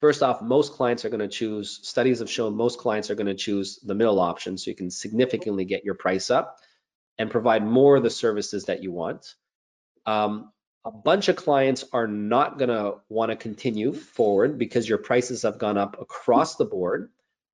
First 0.01 0.24
off, 0.24 0.41
most 0.41 0.74
clients 0.74 1.06
are 1.06 1.10
going 1.10 1.20
to 1.20 1.27
choose, 1.27 1.80
studies 1.84 2.20
have 2.20 2.30
shown 2.30 2.56
most 2.56 2.80
clients 2.80 3.12
are 3.12 3.15
going 3.15 3.27
to 3.27 3.36
choose 3.36 3.77
the 3.84 3.94
middle 3.94 4.20
option 4.20 4.58
so 4.58 4.72
you 4.72 4.75
can 4.75 4.89
significantly 4.89 5.63
get 5.63 5.86
your 5.86 5.94
price 5.94 6.32
up 6.32 6.58
and 7.20 7.30
provide 7.30 7.63
more 7.63 7.98
of 7.98 8.03
the 8.03 8.10
services 8.10 8.65
that 8.65 8.82
you 8.82 8.91
want. 8.91 9.36
Um, 10.08 10.51
a 10.84 10.89
bunch 10.89 11.30
of 11.30 11.36
clients 11.36 11.86
are 11.94 12.08
not 12.08 12.58
going 12.58 12.70
to 12.70 12.96
want 13.10 13.30
to 13.30 13.36
continue 13.36 13.94
forward 13.94 14.58
because 14.58 14.89
your 14.89 14.98
prices 14.98 15.44
have 15.44 15.60
gone 15.60 15.77
up 15.77 16.01
across 16.01 16.56
the 16.56 16.65
board. 16.65 17.12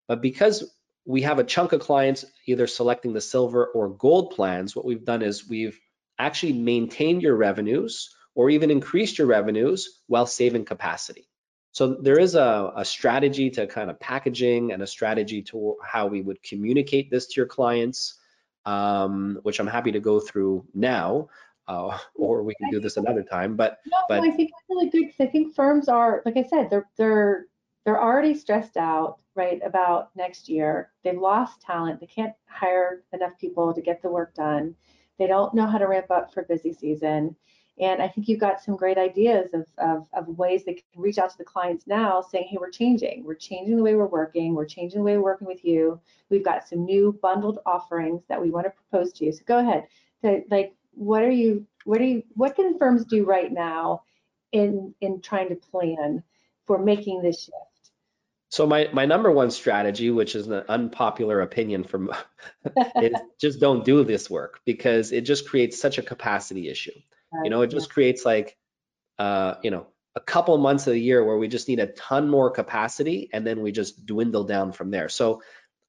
But 0.07 0.23
because 0.23 0.73
we 1.05 1.23
have 1.23 1.41
a 1.41 1.45
chunk 1.45 1.73
of 1.73 1.81
clients 1.81 2.25
either 2.47 2.69
selecting 2.69 3.13
the 3.13 3.21
silver 3.21 3.67
or 3.67 3.89
gold 3.89 4.37
plans, 4.37 4.77
what 4.77 4.85
we've 4.85 5.05
done 5.05 5.23
is 5.23 5.49
we've 5.49 5.81
actually 6.17 6.53
maintained 6.53 7.23
your 7.23 7.35
revenues 7.35 8.15
or 8.37 8.51
even 8.51 8.71
increased 8.71 9.19
your 9.19 9.27
revenues 9.27 10.03
while 10.07 10.27
saving 10.27 10.65
capacity. 10.65 11.27
So 11.73 11.95
there 11.95 12.19
is 12.19 12.35
a, 12.35 12.73
a, 12.77 12.85
strategy 12.85 13.51
to 13.51 13.67
kind 13.67 13.91
of 13.91 13.99
packaging 13.99 14.73
and 14.73 14.83
a 14.83 14.87
strategy 14.87 15.43
to 15.43 15.77
how 15.83 16.07
we 16.07 16.23
would 16.23 16.43
communicate 16.43 17.11
this 17.11 17.27
to 17.29 17.41
your 17.41 17.47
clients, 17.47 18.19
um, 18.65 19.41
which 19.43 19.59
I'm 19.59 19.67
happy 19.67 19.93
to 19.93 20.01
go 20.01 20.21
through 20.21 20.67
now, 20.75 21.29
uh, 21.67 21.99
or 22.15 22.43
we 22.43 22.55
can 22.55 22.71
do 22.71 22.79
this 22.79 22.97
another 22.99 23.23
time. 23.23 23.57
But 23.57 23.79
no, 23.87 23.99
but 24.09 24.21
I 24.21 24.31
think 24.31 24.51
it's 24.51 24.65
really 24.71 24.91
good 24.91 25.07
because 25.07 25.29
I 25.29 25.31
think 25.31 25.55
firms 25.55 25.89
are, 25.89 26.23
like 26.25 26.37
I 26.37 26.45
said, 26.45 26.71
they're 26.71 26.89
they're 26.97 27.47
they're 27.85 28.03
already 28.03 28.35
stressed 28.35 28.77
out, 28.77 29.19
right, 29.35 29.61
about 29.65 30.11
next 30.17 30.49
year. 30.49 30.91
They've 31.05 31.19
lost 31.19 31.61
talent. 31.61 32.01
They 32.01 32.07
can't 32.07 32.35
hire 32.47 33.03
enough 33.13 33.39
people 33.39 33.75
to 33.75 33.83
get 33.83 34.01
the 34.03 34.11
work 34.11 34.35
done. 34.35 34.75
They 35.19 35.27
don't 35.27 35.55
know 35.55 35.67
how 35.67 35.79
to 35.79 35.87
ramp 35.87 36.11
up 36.11 36.33
for 36.33 36.43
busy 36.43 36.73
season 36.73 37.37
And 37.79 38.01
I 38.01 38.09
think 38.09 38.29
you've 38.29 38.41
got 38.41 38.63
some 38.63 38.77
great 38.77 38.97
ideas 38.97 39.51
of, 39.53 39.67
of, 39.77 40.07
of 40.15 40.29
ways 40.29 40.65
they 40.65 40.75
can 40.75 40.85
reach 40.97 41.19
out 41.19 41.31
to 41.31 41.39
the 41.39 41.45
clients 41.45 41.87
now 41.87 42.23
saying, 42.23 42.49
hey, 42.49 42.57
we're 42.59 42.71
changing. 42.71 43.23
We're 43.25 43.35
changing 43.35 43.77
the 43.77 43.83
way 43.83 43.95
we're 43.95 44.07
working. 44.07 44.55
We're 44.55 44.65
changing 44.65 45.01
the 45.01 45.05
way 45.05 45.17
we're 45.17 45.25
working 45.25 45.47
with 45.47 45.65
you. 45.65 46.01
We've 46.31 46.45
got 46.45 46.67
some 46.67 46.87
new 46.87 47.19
bundled 47.21 47.59
offerings 47.67 48.23
that 48.29 48.41
we 48.41 48.51
want 48.51 48.67
to 48.67 48.71
propose 48.71 49.13
to 49.15 49.27
you. 49.27 49.33
So 49.33 49.43
go 49.47 49.59
ahead. 49.59 49.85
So, 50.23 50.43
like, 50.51 50.75
what 50.93 51.23
are 51.23 51.31
you, 51.31 51.67
what 51.85 52.01
are 52.01 52.05
you, 52.05 52.23
what 52.35 52.57
can 52.57 52.79
firms 52.79 53.05
do 53.05 53.25
right 53.25 53.53
now 53.53 54.05
in, 54.53 54.95
in 55.03 55.21
trying 55.21 55.51
to 55.51 55.57
plan 55.57 56.23
for 56.67 56.79
making 56.79 57.21
this 57.21 57.43
shift? 57.43 57.57
So 58.49 58.67
my, 58.67 58.89
my 58.93 59.05
number 59.05 59.31
one 59.31 59.51
strategy, 59.51 60.11
which 60.11 60.35
is 60.35 60.47
an 60.47 60.65
unpopular 60.69 61.43
opinion 61.43 61.85
from, 61.85 62.11
is 63.03 63.13
just 63.39 63.61
don't 63.61 63.85
do 63.85 64.03
this 64.05 64.31
work 64.31 64.61
because 64.65 65.13
it 65.13 65.23
just 65.23 65.47
creates 65.47 65.79
such 65.79 65.99
a 65.99 66.03
capacity 66.03 66.71
issue. 66.71 66.99
You 67.43 67.51
know, 67.51 67.63
it 67.63 67.69
just 67.69 67.91
creates 67.91 68.25
like, 68.25 68.57
uh, 69.19 69.55
you 69.63 69.71
know, 69.71 69.87
a 70.15 70.21
couple 70.21 70.57
months 70.59 70.87
of 70.87 70.95
the 70.95 71.01
year 71.01 71.25
where 71.25 71.37
we 71.37 71.49
just 71.49 71.69
need 71.69 71.79
a 71.81 71.87
ton 71.89 72.29
more 72.29 72.51
capacity 72.51 73.29
and 73.33 73.47
then 73.47 73.61
we 73.63 73.73
just 73.73 74.07
dwindle 74.07 74.45
down 74.45 74.73
from 74.73 74.91
there. 74.91 75.09
So 75.09 75.43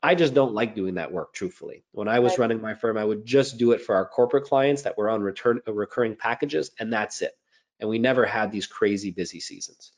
I 0.03 0.15
just 0.15 0.33
don't 0.33 0.53
like 0.53 0.75
doing 0.75 0.95
that 0.95 1.11
work, 1.11 1.33
truthfully. 1.33 1.83
When 1.93 2.07
I 2.07 2.19
was 2.19 2.33
Right. 2.33 2.39
running 2.39 2.61
my 2.61 2.75
firm, 2.75 2.97
I 2.97 3.05
would 3.05 3.25
just 3.25 3.57
do 3.57 3.71
it 3.71 3.81
for 3.81 3.95
our 3.95 4.05
corporate 4.07 4.45
clients 4.45 4.83
that 4.83 4.97
were 4.97 5.09
on 5.09 5.21
return 5.21 5.61
uh, 5.67 5.73
recurring 5.73 6.15
packages, 6.15 6.71
and 6.79 6.93
that's 6.93 7.21
it. 7.21 7.33
And 7.79 7.89
we 7.89 7.99
never 7.99 8.25
had 8.25 8.51
these 8.51 8.67
crazy 8.67 9.11
busy 9.11 9.39
seasons. 9.39 9.91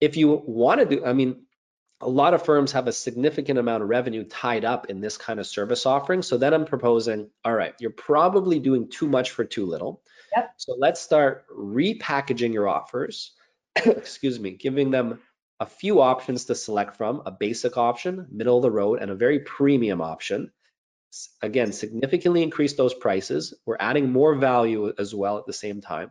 If 0.00 0.16
you 0.16 0.28
want 0.46 0.80
to 0.80 0.86
do, 0.86 1.04
I 1.04 1.12
mean, 1.12 1.46
a 2.00 2.08
lot 2.08 2.34
of 2.34 2.44
firms 2.44 2.72
have 2.72 2.86
a 2.86 2.92
significant 2.92 3.58
amount 3.58 3.82
of 3.82 3.88
revenue 3.88 4.24
tied 4.24 4.64
up 4.64 4.90
in 4.90 5.00
this 5.00 5.16
kind 5.16 5.40
of 5.40 5.46
service 5.46 5.86
offering. 5.86 6.22
So 6.22 6.36
then 6.38 6.54
I'm 6.54 6.66
proposing, 6.66 7.30
all 7.44 7.54
right, 7.54 7.74
you're 7.80 7.90
probably 7.90 8.58
doing 8.60 8.90
too 8.90 9.08
much 9.08 9.32
for 9.32 9.44
too 9.44 9.66
little. 9.66 10.02
Yep. 10.36 10.54
So 10.56 10.76
let's 10.78 11.00
start 11.00 11.44
repackaging 11.54 12.52
your 12.52 12.68
offers, 12.68 13.32
excuse 13.76 14.40
me, 14.40 14.52
giving 14.52 14.90
them 14.90 15.20
a 15.60 15.66
few 15.66 16.00
options 16.00 16.46
to 16.46 16.54
select 16.54 16.96
from, 16.96 17.22
a 17.26 17.30
basic 17.30 17.76
option, 17.76 18.26
middle 18.30 18.56
of 18.56 18.62
the 18.62 18.70
road, 18.70 19.00
and 19.00 19.10
a 19.10 19.14
very 19.14 19.40
premium 19.40 20.00
option. 20.00 20.50
Again, 21.42 21.72
significantly 21.72 22.42
increase 22.42 22.74
those 22.74 22.92
prices. 22.92 23.54
We're 23.64 23.76
adding 23.78 24.10
more 24.10 24.34
value 24.34 24.92
as 24.98 25.14
well 25.14 25.38
at 25.38 25.46
the 25.46 25.52
same 25.52 25.80
time. 25.80 26.10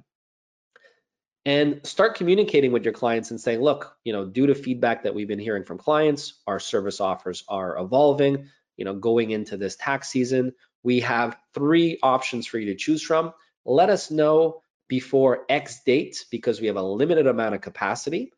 And 1.46 1.86
start 1.86 2.16
communicating 2.16 2.72
with 2.72 2.86
your 2.86 2.94
clients 2.94 3.32
and 3.32 3.42
saying, 3.42 3.60
look, 3.60 3.98
you 4.06 4.14
know, 4.14 4.26
due 4.26 4.48
to 4.48 4.56
feedback 4.56 5.04
that 5.04 5.14
we've 5.14 5.28
been 5.28 5.40
hearing 5.40 5.66
from 5.66 5.78
clients, 5.78 6.42
our 6.48 6.60
service 6.60 7.02
offers 7.02 7.44
are 7.50 7.78
evolving. 7.78 8.48
You 8.78 8.86
know, 8.86 8.96
going 8.96 9.32
into 9.32 9.58
this 9.58 9.76
tax 9.76 10.08
season, 10.08 10.54
we 10.84 11.02
have 11.02 11.38
three 11.54 12.00
options 12.02 12.48
for 12.48 12.60
you 12.60 12.68
to 12.68 12.76
choose 12.76 13.02
from. 13.02 13.34
Let 13.66 13.90
us 13.90 14.12
know 14.12 14.62
before 14.88 15.46
X 15.50 15.82
date 15.84 16.26
because 16.30 16.60
we 16.60 16.68
have 16.68 16.76
a 16.76 16.84
limited 16.84 17.28
amount 17.28 17.56
of 17.56 17.62
capacity 17.62 18.32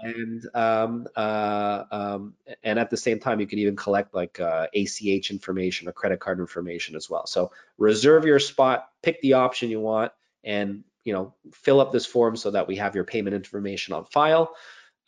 and 0.00 0.46
um, 0.54 1.06
uh, 1.14 1.84
um, 1.90 2.34
and 2.62 2.78
at 2.78 2.90
the 2.90 2.96
same 2.96 3.20
time 3.20 3.40
you 3.40 3.46
can 3.46 3.58
even 3.58 3.76
collect 3.76 4.14
like 4.14 4.40
uh, 4.40 4.66
ACH 4.74 5.30
information 5.30 5.88
or 5.88 5.92
credit 5.92 6.20
card 6.20 6.40
information 6.40 6.96
as 6.96 7.08
well. 7.10 7.26
So 7.26 7.52
reserve 7.78 8.24
your 8.24 8.38
spot, 8.38 8.88
pick 9.02 9.20
the 9.20 9.34
option 9.34 9.70
you 9.70 9.80
want, 9.80 10.12
and 10.42 10.84
you 11.04 11.12
know 11.12 11.34
fill 11.52 11.80
up 11.80 11.92
this 11.92 12.06
form 12.06 12.36
so 12.36 12.50
that 12.52 12.66
we 12.66 12.76
have 12.76 12.94
your 12.94 13.04
payment 13.04 13.34
information 13.34 13.94
on 13.94 14.04
file, 14.06 14.54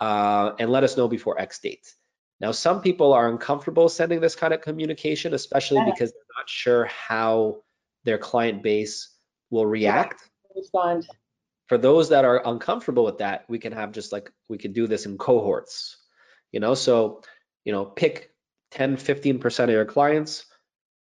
uh, 0.00 0.52
and 0.59 0.71
let 0.71 0.85
us 0.85 0.97
know 0.97 1.09
before 1.09 1.41
X 1.41 1.59
date. 1.59 1.93
Now 2.41 2.52
some 2.52 2.83
people 2.83 3.12
are 3.12 3.29
uncomfortable 3.29 3.88
sending 3.88 4.21
this 4.21 4.35
kind 4.35 4.52
of 4.52 4.61
communication, 4.61 5.33
especially 5.33 5.83
because 5.85 6.11
they're 6.12 6.37
not 6.37 6.49
sure 6.49 6.85
how 6.85 7.62
their 8.05 8.19
client 8.19 8.62
base 8.62 9.09
will 9.52 9.66
react 9.66 10.28
Respond. 10.56 11.06
for 11.66 11.78
those 11.78 12.09
that 12.09 12.25
are 12.25 12.42
uncomfortable 12.44 13.04
with 13.04 13.18
that, 13.18 13.44
we 13.49 13.59
can 13.59 13.73
have 13.73 13.92
just 13.92 14.11
like, 14.11 14.32
we 14.49 14.59
could 14.59 14.73
do 14.73 14.88
this 14.88 15.06
in 15.06 15.18
cohorts, 15.18 15.99
you 16.50 16.59
know, 16.59 16.75
so, 16.75 17.23
you 17.64 17.73
know, 17.73 17.85
pick 17.85 18.30
10, 18.73 18.97
15% 18.97 19.64
of 19.64 19.71
your 19.71 19.85
clients, 19.85 20.47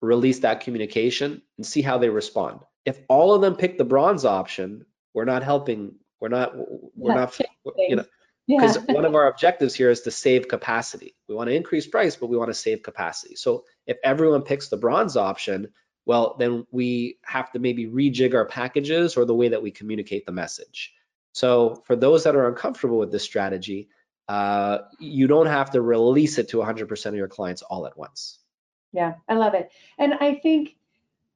release 0.00 0.40
that 0.40 0.62
communication 0.62 1.42
and 1.58 1.66
see 1.66 1.82
how 1.82 1.98
they 1.98 2.08
respond. 2.08 2.60
If 2.84 2.98
all 3.08 3.34
of 3.34 3.42
them 3.42 3.54
pick 3.54 3.76
the 3.76 3.84
bronze 3.84 4.24
option, 4.24 4.86
we're 5.12 5.26
not 5.26 5.42
helping, 5.42 5.96
we're 6.20 6.28
not, 6.28 6.56
we're 6.56 7.12
Yeah, 7.12 7.14
not, 7.14 7.38
you 7.38 7.96
know, 7.96 8.02
things. 8.02 8.08
Yeah. 8.46 8.60
because 8.60 8.78
one 8.78 9.04
of 9.04 9.14
our 9.14 9.28
objectives 9.28 9.74
here 9.74 9.90
is 9.90 10.00
to 10.02 10.10
save 10.10 10.48
capacity. 10.48 11.14
We 11.28 11.34
want 11.34 11.50
to 11.50 11.54
increase 11.54 11.86
price, 11.86 12.16
but 12.16 12.28
we 12.28 12.38
want 12.38 12.48
to 12.48 12.54
save 12.54 12.82
capacity. 12.82 13.36
So 13.36 13.64
if 13.86 13.98
everyone 14.02 14.40
picks 14.40 14.68
the 14.68 14.78
bronze 14.78 15.18
option, 15.18 15.68
well, 16.08 16.36
then 16.38 16.66
we 16.70 17.18
have 17.26 17.52
to 17.52 17.58
maybe 17.58 17.86
rejig 17.86 18.34
our 18.34 18.46
packages 18.46 19.14
or 19.14 19.26
the 19.26 19.34
way 19.34 19.48
that 19.48 19.62
we 19.62 19.70
communicate 19.70 20.24
the 20.24 20.32
message. 20.32 20.94
So 21.32 21.82
for 21.84 21.96
those 21.96 22.24
that 22.24 22.34
are 22.34 22.48
uncomfortable 22.48 22.96
with 22.96 23.12
this 23.12 23.22
strategy, 23.22 23.90
uh, 24.26 24.78
you 24.98 25.26
don't 25.26 25.46
have 25.46 25.70
to 25.72 25.82
release 25.82 26.38
it 26.38 26.48
to 26.48 26.56
100% 26.56 27.06
of 27.06 27.14
your 27.14 27.28
clients 27.28 27.60
all 27.60 27.86
at 27.86 27.96
once. 27.96 28.38
Yeah, 28.94 29.16
I 29.28 29.34
love 29.34 29.52
it. 29.52 29.70
And 29.98 30.14
I 30.14 30.36
think 30.36 30.76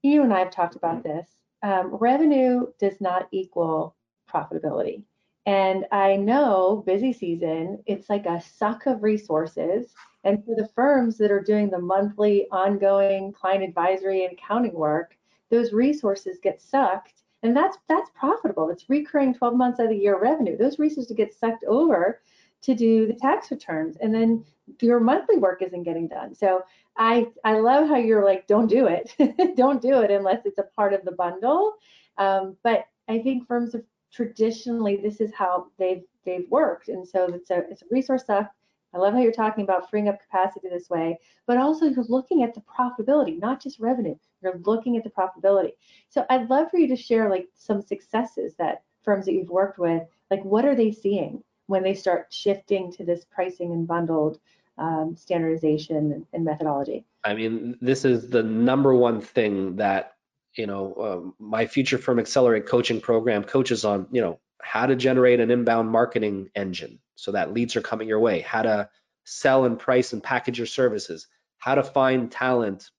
you 0.00 0.22
and 0.22 0.32
I 0.32 0.38
have 0.38 0.50
talked 0.50 0.74
about 0.74 1.02
this. 1.02 1.28
Um, 1.62 1.94
revenue 1.94 2.68
does 2.80 2.98
not 2.98 3.28
equal 3.30 3.94
profitability. 4.26 5.04
And 5.44 5.84
I 5.92 6.16
know 6.16 6.82
busy 6.86 7.12
season, 7.12 7.82
it's 7.84 8.08
like 8.08 8.24
a 8.24 8.40
suck 8.40 8.86
of 8.86 9.02
resources. 9.02 9.92
And 10.24 10.44
for 10.44 10.54
the 10.54 10.68
firms 10.68 11.18
that 11.18 11.30
are 11.30 11.40
doing 11.42 11.70
the 11.70 11.78
monthly 11.78 12.46
ongoing 12.50 13.32
client 13.32 13.64
advisory 13.64 14.24
and 14.24 14.32
accounting 14.32 14.74
work, 14.74 15.16
those 15.50 15.72
resources 15.72 16.38
get 16.42 16.60
sucked. 16.60 17.22
And 17.42 17.56
that's 17.56 17.76
that's 17.88 18.10
profitable. 18.14 18.70
It's 18.70 18.88
recurring 18.88 19.34
12 19.34 19.56
months 19.56 19.80
out 19.80 19.86
of 19.86 19.90
the 19.90 19.96
year 19.96 20.18
revenue. 20.18 20.56
Those 20.56 20.78
resources 20.78 21.16
get 21.16 21.34
sucked 21.34 21.64
over 21.64 22.20
to 22.62 22.74
do 22.74 23.06
the 23.06 23.14
tax 23.14 23.50
returns. 23.50 23.96
And 24.00 24.14
then 24.14 24.44
your 24.80 25.00
monthly 25.00 25.36
work 25.36 25.62
isn't 25.62 25.82
getting 25.82 26.08
done. 26.08 26.34
So 26.34 26.62
I 26.96 27.26
I 27.44 27.58
love 27.58 27.88
how 27.88 27.96
you're 27.96 28.24
like, 28.24 28.46
don't 28.46 28.68
do 28.68 28.86
it, 28.86 29.14
don't 29.56 29.82
do 29.82 30.02
it 30.02 30.10
unless 30.10 30.46
it's 30.46 30.58
a 30.58 30.68
part 30.76 30.92
of 30.92 31.04
the 31.04 31.12
bundle. 31.12 31.74
Um, 32.18 32.56
but 32.62 32.86
I 33.08 33.18
think 33.18 33.46
firms 33.46 33.72
have 33.72 33.82
traditionally 34.12 34.96
this 34.96 35.20
is 35.20 35.32
how 35.34 35.66
they've 35.78 36.04
they've 36.24 36.48
worked, 36.50 36.88
and 36.88 37.06
so 37.06 37.32
it's 37.32 37.50
a 37.50 37.58
it's 37.70 37.82
a 37.82 37.86
resource 37.90 38.26
suck. 38.26 38.50
I 38.94 38.98
love 38.98 39.14
how 39.14 39.20
you're 39.20 39.32
talking 39.32 39.64
about 39.64 39.88
freeing 39.88 40.08
up 40.08 40.20
capacity 40.20 40.68
this 40.68 40.90
way, 40.90 41.18
but 41.46 41.56
also 41.56 41.86
you're 41.86 42.04
looking 42.08 42.42
at 42.42 42.54
the 42.54 42.62
profitability, 42.62 43.38
not 43.38 43.62
just 43.62 43.80
revenue. 43.80 44.14
You're 44.42 44.60
looking 44.64 44.96
at 44.96 45.04
the 45.04 45.10
profitability. 45.10 45.72
So 46.08 46.26
I'd 46.28 46.50
love 46.50 46.70
for 46.70 46.78
you 46.78 46.88
to 46.88 46.96
share 46.96 47.30
like 47.30 47.48
some 47.54 47.80
successes 47.80 48.54
that 48.58 48.82
firms 49.02 49.26
that 49.26 49.32
you've 49.32 49.50
worked 49.50 49.78
with, 49.78 50.02
like 50.30 50.44
what 50.44 50.64
are 50.64 50.74
they 50.74 50.92
seeing 50.92 51.42
when 51.66 51.82
they 51.82 51.94
start 51.94 52.26
shifting 52.30 52.92
to 52.92 53.04
this 53.04 53.24
pricing 53.24 53.72
and 53.72 53.86
bundled 53.86 54.38
um, 54.78 55.16
standardization 55.16 56.24
and, 56.32 56.44
methodology. 56.44 57.04
I 57.24 57.34
mean, 57.34 57.76
this 57.80 58.04
is 58.04 58.28
the 58.28 58.42
number 58.42 58.94
one 58.94 59.20
thing 59.20 59.76
that, 59.76 60.14
you 60.54 60.66
know, 60.66 60.94
um, 60.98 61.34
my 61.38 61.66
Future 61.66 61.98
Firm 61.98 62.18
Accelerate 62.18 62.66
coaching 62.66 63.00
program 63.00 63.44
coaches 63.44 63.84
on, 63.84 64.06
you 64.10 64.20
know, 64.20 64.40
how 64.62 64.86
to 64.86 64.96
generate 64.96 65.40
an 65.40 65.50
inbound 65.50 65.90
marketing 65.90 66.50
engine 66.54 66.98
so 67.14 67.32
that 67.32 67.52
leads 67.52 67.76
are 67.76 67.82
coming 67.82 68.08
your 68.08 68.20
way, 68.20 68.40
how 68.40 68.62
to 68.62 68.88
sell 69.24 69.64
and 69.64 69.78
price 69.78 70.12
and 70.12 70.22
package 70.22 70.58
your 70.58 70.66
services, 70.66 71.26
how 71.58 71.74
to 71.74 71.82
find 71.82 72.30
talent 72.30 72.90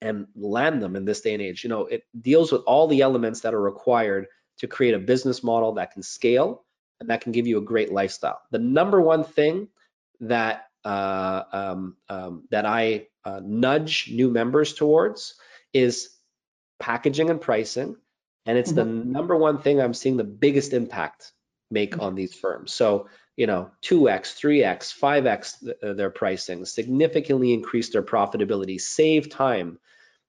and 0.00 0.26
land 0.36 0.82
them 0.82 0.96
in 0.96 1.04
this 1.04 1.20
day 1.20 1.34
and 1.34 1.42
age. 1.42 1.64
You 1.64 1.70
know, 1.70 1.86
it 1.86 2.04
deals 2.20 2.52
with 2.52 2.62
all 2.66 2.86
the 2.86 3.00
elements 3.00 3.40
that 3.40 3.54
are 3.54 3.60
required 3.60 4.26
to 4.58 4.66
create 4.66 4.94
a 4.94 4.98
business 4.98 5.42
model 5.42 5.74
that 5.74 5.92
can 5.92 6.02
scale 6.02 6.64
and 7.00 7.10
that 7.10 7.20
can 7.20 7.32
give 7.32 7.46
you 7.46 7.58
a 7.58 7.62
great 7.62 7.92
lifestyle. 7.92 8.40
The 8.50 8.58
number 8.58 9.00
one 9.00 9.24
thing 9.24 9.68
that 10.20 10.66
uh, 10.84 11.42
um, 11.52 11.96
um, 12.08 12.44
that 12.50 12.64
I 12.66 13.08
uh, 13.24 13.40
nudge 13.44 14.10
new 14.10 14.30
members 14.30 14.74
towards 14.74 15.34
is 15.72 16.10
packaging 16.78 17.30
and 17.30 17.40
pricing, 17.40 17.96
and 18.48 18.58
it's 18.58 18.72
the 18.72 18.84
number 18.84 19.36
one 19.36 19.58
thing 19.58 19.80
I'm 19.80 19.94
seeing 19.94 20.16
the 20.16 20.24
biggest 20.24 20.72
impact 20.72 21.32
make 21.70 22.00
on 22.00 22.14
these 22.14 22.34
firms. 22.34 22.72
So 22.72 23.08
you 23.36 23.46
know, 23.46 23.70
2x, 23.82 24.34
3x, 24.36 24.98
5x 24.98 25.60
th- 25.60 25.76
uh, 25.80 25.92
their 25.92 26.10
pricing, 26.10 26.64
significantly 26.64 27.52
increase 27.52 27.90
their 27.90 28.02
profitability, 28.02 28.80
save 28.80 29.30
time. 29.30 29.78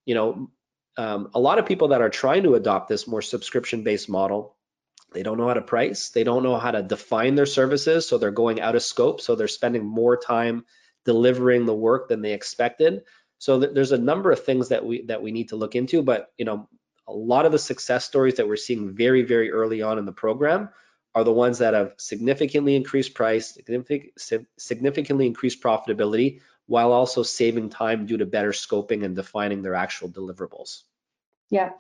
You 0.06 0.14
know, 0.14 0.52
um, 0.96 1.32
a 1.34 1.40
lot 1.40 1.58
of 1.58 1.66
people 1.66 1.88
that 1.88 2.04
are 2.04 2.12
trying 2.12 2.44
to 2.44 2.54
adopt 2.54 2.88
this 2.88 3.08
more 3.08 3.24
subscription-based 3.24 4.10
model 4.10 4.56
they 5.12 5.24
don't 5.24 5.38
know 5.38 5.48
how 5.48 5.56
to 5.56 5.62
price. 5.62 6.10
They 6.10 6.24
don't 6.24 6.44
know 6.44 6.58
how 6.58 6.72
to 6.72 6.84
define 6.84 7.36
their 7.36 7.46
services 7.46 8.08
so 8.08 8.18
they're 8.18 8.32
going 8.32 8.62
out 8.62 8.76
of 8.76 8.84
scope. 8.84 9.22
So 9.22 9.36
they're 9.36 9.48
spending 9.48 9.86
more 9.86 10.18
time 10.18 10.66
delivering 11.06 11.66
the 11.66 11.74
work 11.74 12.10
than 12.10 12.22
they 12.22 12.34
expected. 12.34 13.02
So 13.40 13.60
th- 13.60 13.74
there's 13.74 13.92
a 13.92 13.98
number 13.98 14.32
of 14.32 14.44
things 14.44 14.70
that 14.70 14.86
we 14.86 15.04
that 15.04 15.22
we 15.22 15.32
need 15.32 15.50
to 15.50 15.56
look 15.56 15.76
into 15.76 16.04
but 16.04 16.32
you 16.38 16.46
know 16.46 16.68
a 17.10 17.14
lot 17.14 17.46
of 17.46 17.52
the 17.52 17.60
success 17.60 18.06
stories 18.06 18.36
that 18.36 18.48
we're 18.48 18.56
seeing 18.56 18.96
very 18.96 19.24
very 19.24 19.52
early 19.52 19.82
on 19.82 19.98
in 19.98 20.06
the 20.06 20.12
program 20.12 20.70
are 21.16 21.24
the 21.24 21.34
ones 21.34 21.58
that 21.58 21.74
have 21.74 21.94
significantly 21.98 22.76
increased 22.76 23.16
price 23.16 23.56
significant, 23.56 24.14
significantly 24.58 25.26
increased 25.26 25.62
profitability 25.62 26.40
while 26.68 26.92
also 26.92 27.24
saving 27.24 27.70
time 27.70 28.06
due 28.06 28.18
to 28.18 28.26
better 28.26 28.52
scoping 28.52 29.04
and 29.04 29.16
defining 29.16 29.62
their 29.62 29.76
actual 29.76 30.10
deliverables 30.10 30.84
Yeah. 31.50 31.72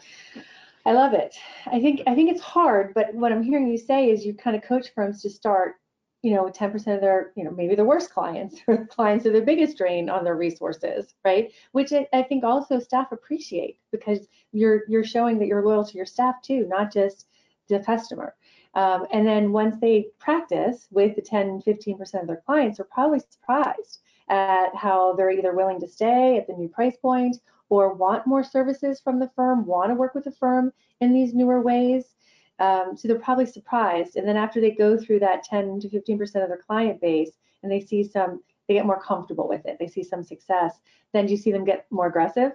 I 0.86 0.94
love 0.94 1.14
it. 1.14 1.36
I 1.68 1.80
think 1.80 2.02
I 2.08 2.16
think 2.16 2.32
it's 2.32 2.42
hard, 2.42 2.94
but 2.96 3.14
what 3.14 3.32
I'm 3.32 3.44
hearing 3.44 3.68
you 3.68 3.78
say 3.78 4.10
is 4.10 4.26
you 4.26 4.34
kind 4.34 4.56
of 4.56 4.64
coach 4.64 4.88
firms 4.96 5.22
to 5.22 5.30
start, 5.30 5.76
you 6.22 6.34
know, 6.34 6.46
10% 6.46 6.76
of 6.96 7.02
their, 7.02 7.32
you 7.36 7.44
know, 7.44 7.52
maybe 7.52 7.76
the 7.76 7.86
worst 7.86 8.12
clients 8.12 8.60
or 8.68 8.86
clients 8.88 9.26
are 9.26 9.32
the 9.32 9.42
biggest 9.42 9.78
drain 9.78 10.10
on 10.10 10.24
their 10.24 10.36
resources, 10.36 11.14
right? 11.24 11.52
Which 11.72 11.94
I, 11.94 12.24
think 12.24 12.44
also 12.44 12.80
staff 12.80 13.12
appreciate 13.12 13.80
because 13.92 14.28
you're 14.52 14.82
you're 14.90 15.04
showing 15.04 15.40
that 15.40 15.48
you're 15.48 15.66
loyal 15.66 15.86
to 15.86 15.98
your 15.98 16.06
staff 16.06 16.42
too, 16.42 16.66
not 16.68 16.92
just 16.92 17.28
the 17.70 17.80
customer. 17.80 18.36
Um, 18.76 19.08
and 19.12 19.26
then 19.26 19.52
once 19.52 19.78
they 19.80 20.08
practice 20.20 20.88
with 20.92 21.16
the 21.16 21.22
10, 21.22 21.64
15% 21.66 22.22
of 22.22 22.28
their 22.28 22.44
clients, 22.46 22.78
they're 22.78 22.86
probably 22.86 23.20
surprised 23.20 24.02
at 24.30 24.76
how 24.76 25.14
they're 25.14 25.32
either 25.32 25.54
willing 25.54 25.80
to 25.80 25.88
stay 25.88 26.38
at 26.38 26.48
the 26.48 26.54
new 26.54 26.70
price 26.70 26.96
point 26.98 27.38
or 27.70 27.94
want 27.94 28.28
more 28.28 28.44
services 28.44 29.00
from 29.00 29.20
the 29.20 29.30
firm, 29.36 29.66
want 29.66 29.90
to 29.90 29.96
work 29.96 30.14
with 30.14 30.24
the 30.24 30.32
firm 30.32 30.72
in 31.02 31.14
these 31.14 31.34
newer 31.34 31.62
ways. 31.62 32.16
Um, 32.60 32.98
so 32.98 33.08
they're 33.08 33.20
probably 33.20 33.46
surprised. 33.46 34.16
And 34.16 34.28
then 34.28 34.38
after 34.38 34.60
they 34.60 34.72
go 34.72 34.98
through 34.98 35.20
that 35.20 35.44
10 35.44 35.80
to 35.82 35.90
15% 35.90 36.22
of 36.22 36.50
their 36.50 36.58
client 36.58 37.00
base 37.00 37.32
and 37.64 37.72
they 37.72 37.80
see 37.80 38.04
some, 38.04 38.42
they 38.68 38.74
get 38.74 38.86
more 38.86 39.02
comfortable 39.02 39.48
with 39.48 39.66
it, 39.66 39.78
they 39.80 39.88
see 39.88 40.04
some 40.04 40.24
success, 40.24 40.74
then 41.14 41.26
do 41.26 41.32
you 41.32 41.38
see 41.38 41.52
them 41.52 41.66
get 41.66 41.86
more 41.90 42.08
aggressive? 42.08 42.52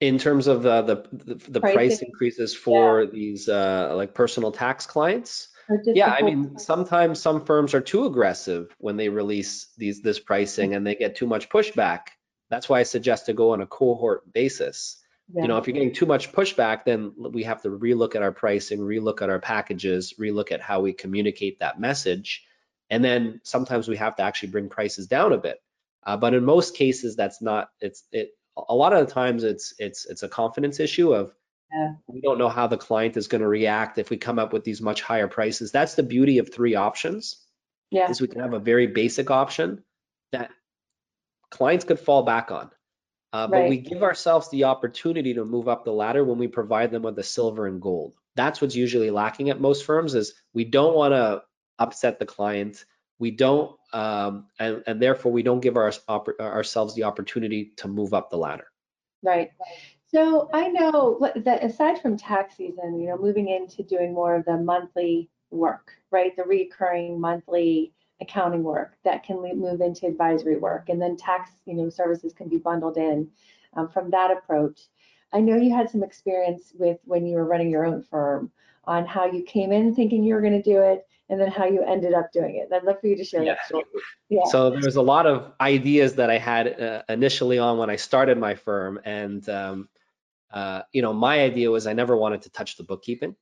In 0.00 0.18
terms 0.18 0.48
of 0.48 0.64
the 0.64 0.82
the, 0.82 1.34
the, 1.48 1.60
price 1.60 2.02
increases 2.02 2.52
for 2.52 3.04
yeah. 3.04 3.10
these 3.12 3.48
uh, 3.48 3.92
like 3.94 4.14
personal 4.14 4.50
tax 4.50 4.84
clients, 4.84 5.48
yeah, 5.84 6.10
I 6.10 6.22
mean, 6.22 6.58
sometimes 6.58 7.20
some 7.20 7.44
firms 7.44 7.72
are 7.74 7.80
too 7.80 8.06
aggressive 8.06 8.74
when 8.78 8.96
they 8.96 9.08
release 9.08 9.68
these 9.76 10.02
this 10.02 10.18
pricing 10.18 10.74
and 10.74 10.86
they 10.86 10.94
get 10.94 11.16
too 11.16 11.26
much 11.26 11.48
pushback. 11.48 12.08
That's 12.50 12.68
why 12.68 12.80
I 12.80 12.82
suggest 12.82 13.26
to 13.26 13.32
go 13.32 13.52
on 13.52 13.62
a 13.62 13.66
cohort 13.66 14.30
basis. 14.32 15.01
Yeah. 15.34 15.42
You 15.42 15.48
know, 15.48 15.58
if 15.58 15.66
you're 15.66 15.74
getting 15.74 15.94
too 15.94 16.06
much 16.06 16.32
pushback, 16.32 16.84
then 16.84 17.12
we 17.16 17.44
have 17.44 17.62
to 17.62 17.68
relook 17.70 18.14
at 18.14 18.22
our 18.22 18.32
pricing, 18.32 18.80
relook 18.80 19.22
at 19.22 19.30
our 19.30 19.38
packages, 19.38 20.14
relook 20.18 20.52
at 20.52 20.60
how 20.60 20.80
we 20.80 20.92
communicate 20.92 21.60
that 21.60 21.80
message. 21.80 22.44
And 22.90 23.02
then 23.02 23.40
sometimes 23.42 23.88
we 23.88 23.96
have 23.96 24.16
to 24.16 24.22
actually 24.22 24.50
bring 24.50 24.68
prices 24.68 25.06
down 25.06 25.32
a 25.32 25.38
bit. 25.38 25.58
Uh, 26.04 26.16
but 26.16 26.34
in 26.34 26.44
most 26.44 26.76
cases, 26.76 27.16
that's 27.16 27.40
not, 27.40 27.70
it's, 27.80 28.04
it, 28.12 28.30
a 28.56 28.74
lot 28.74 28.92
of 28.92 29.06
the 29.06 29.12
times 29.12 29.44
it's, 29.44 29.72
it's, 29.78 30.04
it's 30.04 30.22
a 30.22 30.28
confidence 30.28 30.80
issue 30.80 31.14
of 31.14 31.32
yeah. 31.72 31.92
We 32.06 32.20
don't 32.20 32.38
know 32.38 32.48
how 32.48 32.66
the 32.66 32.76
client 32.76 33.16
is 33.16 33.28
going 33.28 33.40
to 33.40 33.48
react 33.48 33.98
if 33.98 34.10
we 34.10 34.18
come 34.18 34.38
up 34.38 34.52
with 34.52 34.64
these 34.64 34.82
much 34.82 35.00
higher 35.00 35.28
prices. 35.28 35.72
That's 35.72 35.94
the 35.94 36.02
beauty 36.02 36.38
of 36.38 36.52
three 36.52 36.74
options. 36.74 37.38
Yeah. 37.90 38.10
Is 38.10 38.20
we 38.20 38.28
can 38.28 38.40
have 38.40 38.52
a 38.52 38.58
very 38.58 38.86
basic 38.86 39.30
option 39.30 39.82
that 40.32 40.50
clients 41.50 41.84
could 41.84 42.00
fall 42.00 42.24
back 42.24 42.50
on. 42.50 42.70
Uh, 43.32 43.46
but 43.46 43.60
right. 43.60 43.70
we 43.70 43.78
give 43.78 44.02
ourselves 44.02 44.50
the 44.50 44.64
opportunity 44.64 45.32
to 45.34 45.44
move 45.44 45.68
up 45.68 45.84
the 45.84 45.92
ladder 45.92 46.22
when 46.22 46.38
we 46.38 46.46
provide 46.46 46.90
them 46.90 47.02
with 47.02 47.16
the 47.16 47.22
silver 47.22 47.66
and 47.66 47.80
gold. 47.80 48.14
That's 48.36 48.60
what's 48.60 48.76
usually 48.76 49.10
lacking 49.10 49.50
at 49.50 49.60
most 49.60 49.84
firms 49.84 50.14
is 50.14 50.34
we 50.52 50.64
don't 50.64 50.94
want 50.94 51.12
to 51.12 51.42
upset 51.78 52.18
the 52.18 52.26
client. 52.26 52.84
We 53.18 53.30
don't, 53.30 53.74
um, 53.92 54.46
and, 54.58 54.82
and 54.86 55.00
therefore 55.00 55.32
we 55.32 55.42
don't 55.42 55.60
give 55.60 55.76
our, 55.76 55.92
ourselves 56.40 56.94
the 56.94 57.04
opportunity 57.04 57.72
to 57.76 57.88
move 57.88 58.12
up 58.12 58.30
the 58.30 58.36
ladder. 58.36 58.66
Right. 59.22 59.50
So 60.08 60.50
I 60.52 60.68
know 60.68 61.18
that 61.36 61.64
aside 61.64 62.02
from 62.02 62.18
tax 62.18 62.56
season, 62.56 63.00
you 63.00 63.08
know, 63.08 63.16
moving 63.16 63.48
into 63.48 63.82
doing 63.82 64.12
more 64.12 64.34
of 64.34 64.44
the 64.44 64.58
monthly 64.58 65.30
work, 65.50 65.92
right? 66.10 66.36
The 66.36 66.44
recurring 66.44 67.18
monthly 67.18 67.94
accounting 68.22 68.62
work 68.62 68.96
that 69.04 69.24
can 69.24 69.42
move 69.42 69.80
into 69.80 70.06
advisory 70.06 70.56
work, 70.56 70.88
and 70.88 71.00
then 71.00 71.16
tax, 71.16 71.50
you 71.66 71.74
know, 71.74 71.90
services 71.90 72.32
can 72.32 72.48
be 72.48 72.56
bundled 72.56 72.96
in 72.96 73.28
um, 73.74 73.88
from 73.88 74.10
that 74.10 74.30
approach. 74.30 74.80
I 75.32 75.40
know 75.40 75.56
you 75.56 75.74
had 75.74 75.90
some 75.90 76.02
experience 76.02 76.72
with 76.74 76.98
when 77.04 77.26
you 77.26 77.36
were 77.36 77.44
running 77.44 77.70
your 77.70 77.84
own 77.84 78.02
firm 78.02 78.50
on 78.84 79.06
how 79.06 79.26
you 79.26 79.42
came 79.42 79.72
in 79.72 79.94
thinking 79.94 80.24
you 80.24 80.34
were 80.34 80.40
going 80.40 80.60
to 80.60 80.62
do 80.62 80.80
it 80.80 81.06
and 81.28 81.40
then 81.40 81.50
how 81.50 81.64
you 81.64 81.82
ended 81.82 82.12
up 82.12 82.32
doing 82.32 82.56
it. 82.56 82.74
I'd 82.74 82.84
love 82.84 83.00
for 83.00 83.06
you 83.06 83.16
to 83.16 83.24
share 83.24 83.42
yeah. 83.42 83.54
that 83.54 83.66
story. 83.66 83.84
Yeah. 84.28 84.44
So 84.44 84.70
there 84.70 84.82
was 84.84 84.96
a 84.96 85.02
lot 85.02 85.26
of 85.26 85.52
ideas 85.60 86.16
that 86.16 86.30
I 86.30 86.38
had 86.38 86.80
uh, 86.80 87.02
initially 87.08 87.58
on 87.58 87.78
when 87.78 87.88
I 87.88 87.96
started 87.96 88.36
my 88.38 88.54
firm, 88.54 89.00
and 89.04 89.48
um, 89.48 89.88
uh, 90.50 90.82
you 90.92 91.00
know, 91.00 91.12
my 91.12 91.40
idea 91.40 91.70
was 91.70 91.86
I 91.86 91.94
never 91.94 92.16
wanted 92.16 92.42
to 92.42 92.50
touch 92.50 92.76
the 92.76 92.84
bookkeeping. 92.84 93.36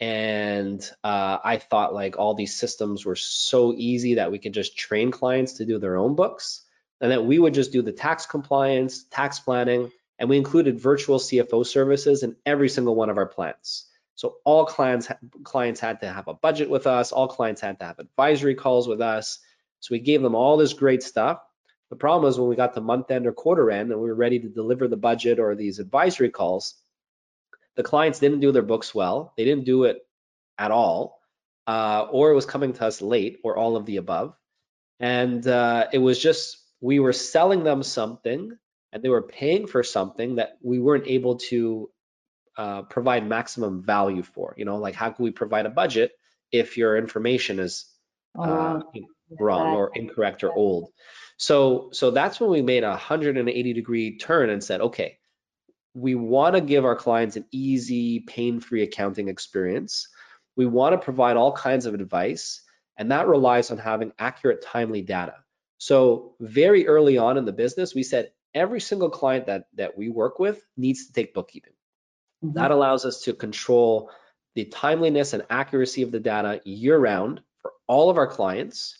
And 0.00 0.82
uh, 1.02 1.38
I 1.42 1.58
thought 1.58 1.94
like 1.94 2.18
all 2.18 2.34
these 2.34 2.56
systems 2.56 3.04
were 3.04 3.16
so 3.16 3.72
easy 3.76 4.14
that 4.14 4.32
we 4.32 4.38
could 4.38 4.52
just 4.52 4.76
train 4.76 5.10
clients 5.10 5.54
to 5.54 5.64
do 5.64 5.78
their 5.78 5.96
own 5.96 6.14
books 6.14 6.62
and 7.00 7.12
that 7.12 7.24
we 7.24 7.38
would 7.38 7.54
just 7.54 7.72
do 7.72 7.82
the 7.82 7.92
tax 7.92 8.26
compliance, 8.26 9.04
tax 9.04 9.40
planning, 9.40 9.90
and 10.18 10.28
we 10.28 10.36
included 10.36 10.80
virtual 10.80 11.18
CFO 11.18 11.66
services 11.66 12.22
in 12.22 12.36
every 12.44 12.68
single 12.68 12.94
one 12.94 13.10
of 13.10 13.18
our 13.18 13.26
plans. 13.26 13.86
So 14.16 14.36
all 14.44 14.64
clients 14.64 15.08
clients 15.42 15.80
had 15.80 16.00
to 16.00 16.12
have 16.12 16.28
a 16.28 16.34
budget 16.34 16.70
with 16.70 16.86
us, 16.86 17.10
all 17.10 17.28
clients 17.28 17.60
had 17.60 17.80
to 17.80 17.86
have 17.86 17.98
advisory 17.98 18.54
calls 18.54 18.86
with 18.86 19.00
us. 19.00 19.38
So 19.80 19.92
we 19.92 19.98
gave 19.98 20.22
them 20.22 20.34
all 20.34 20.56
this 20.56 20.72
great 20.72 21.02
stuff 21.02 21.40
the 21.94 21.96
problem 21.96 22.28
is 22.28 22.38
when 22.38 22.48
we 22.48 22.56
got 22.56 22.74
to 22.74 22.80
month 22.80 23.10
end 23.12 23.24
or 23.24 23.32
quarter 23.32 23.70
end 23.70 23.92
and 23.92 24.00
we 24.00 24.08
were 24.08 24.16
ready 24.16 24.40
to 24.40 24.48
deliver 24.48 24.88
the 24.88 24.96
budget 24.96 25.38
or 25.38 25.54
these 25.54 25.78
advisory 25.78 26.30
calls, 26.30 26.74
the 27.76 27.82
clients 27.82 28.18
didn't 28.18 28.40
do 28.40 28.52
their 28.52 28.62
books 28.62 28.94
well. 28.94 29.32
They 29.36 29.44
didn't 29.44 29.64
do 29.64 29.84
it 29.84 29.98
at 30.58 30.70
all, 30.70 31.20
uh, 31.66 32.06
or 32.10 32.30
it 32.30 32.34
was 32.34 32.46
coming 32.46 32.72
to 32.74 32.86
us 32.86 33.02
late, 33.02 33.40
or 33.42 33.56
all 33.56 33.76
of 33.76 33.86
the 33.86 33.96
above. 33.96 34.34
And 35.00 35.46
uh, 35.46 35.88
it 35.92 35.98
was 35.98 36.18
just 36.18 36.58
we 36.80 37.00
were 37.00 37.12
selling 37.12 37.64
them 37.64 37.82
something, 37.82 38.56
and 38.92 39.02
they 39.02 39.08
were 39.08 39.22
paying 39.22 39.66
for 39.66 39.82
something 39.82 40.36
that 40.36 40.56
we 40.62 40.78
weren't 40.78 41.06
able 41.06 41.36
to 41.50 41.90
uh, 42.56 42.82
provide 42.82 43.26
maximum 43.26 43.82
value 43.82 44.22
for. 44.22 44.54
You 44.56 44.64
know, 44.64 44.76
like 44.76 44.94
how 44.94 45.10
can 45.10 45.24
we 45.24 45.30
provide 45.30 45.66
a 45.66 45.70
budget 45.70 46.12
if 46.52 46.76
your 46.76 46.96
information 46.96 47.58
is 47.58 47.86
uh, 48.38 48.80
wrong 49.40 49.74
or 49.74 49.90
incorrect 49.94 50.44
or 50.44 50.52
old? 50.52 50.90
So 51.36 51.90
so 51.92 52.12
that's 52.12 52.38
when 52.38 52.50
we 52.50 52.62
made 52.62 52.84
a 52.84 52.90
180 52.90 53.72
degree 53.72 54.18
turn 54.18 54.50
and 54.50 54.62
said, 54.62 54.80
okay, 54.80 55.18
we 55.94 56.14
want 56.16 56.56
to 56.56 56.60
give 56.60 56.84
our 56.84 56.96
clients 56.96 57.36
an 57.36 57.44
easy, 57.52 58.20
pain-free 58.20 58.82
accounting 58.82 59.28
experience. 59.28 60.08
We 60.56 60.66
want 60.66 60.92
to 60.92 61.04
provide 61.04 61.36
all 61.36 61.52
kinds 61.52 61.86
of 61.86 61.94
advice, 61.94 62.60
and 62.96 63.12
that 63.12 63.28
relies 63.28 63.70
on 63.70 63.78
having 63.78 64.12
accurate, 64.18 64.62
timely 64.62 65.02
data. 65.02 65.34
So 65.78 66.34
very 66.40 66.86
early 66.86 67.18
on 67.18 67.38
in 67.38 67.44
the 67.44 67.52
business, 67.52 67.94
we 67.94 68.02
said 68.02 68.32
every 68.54 68.80
single 68.80 69.10
client 69.10 69.46
that 69.46 69.66
that 69.74 69.96
we 69.96 70.08
work 70.08 70.38
with 70.38 70.64
needs 70.76 71.06
to 71.06 71.12
take 71.12 71.34
bookkeeping. 71.34 71.72
Mm-hmm. 72.44 72.54
That 72.58 72.70
allows 72.70 73.04
us 73.04 73.22
to 73.22 73.32
control 73.32 74.10
the 74.54 74.64
timeliness 74.64 75.32
and 75.32 75.44
accuracy 75.50 76.02
of 76.02 76.12
the 76.12 76.20
data 76.20 76.60
year 76.64 76.98
round 76.98 77.40
for 77.62 77.72
all 77.86 78.10
of 78.10 78.18
our 78.18 78.28
clients. 78.28 78.98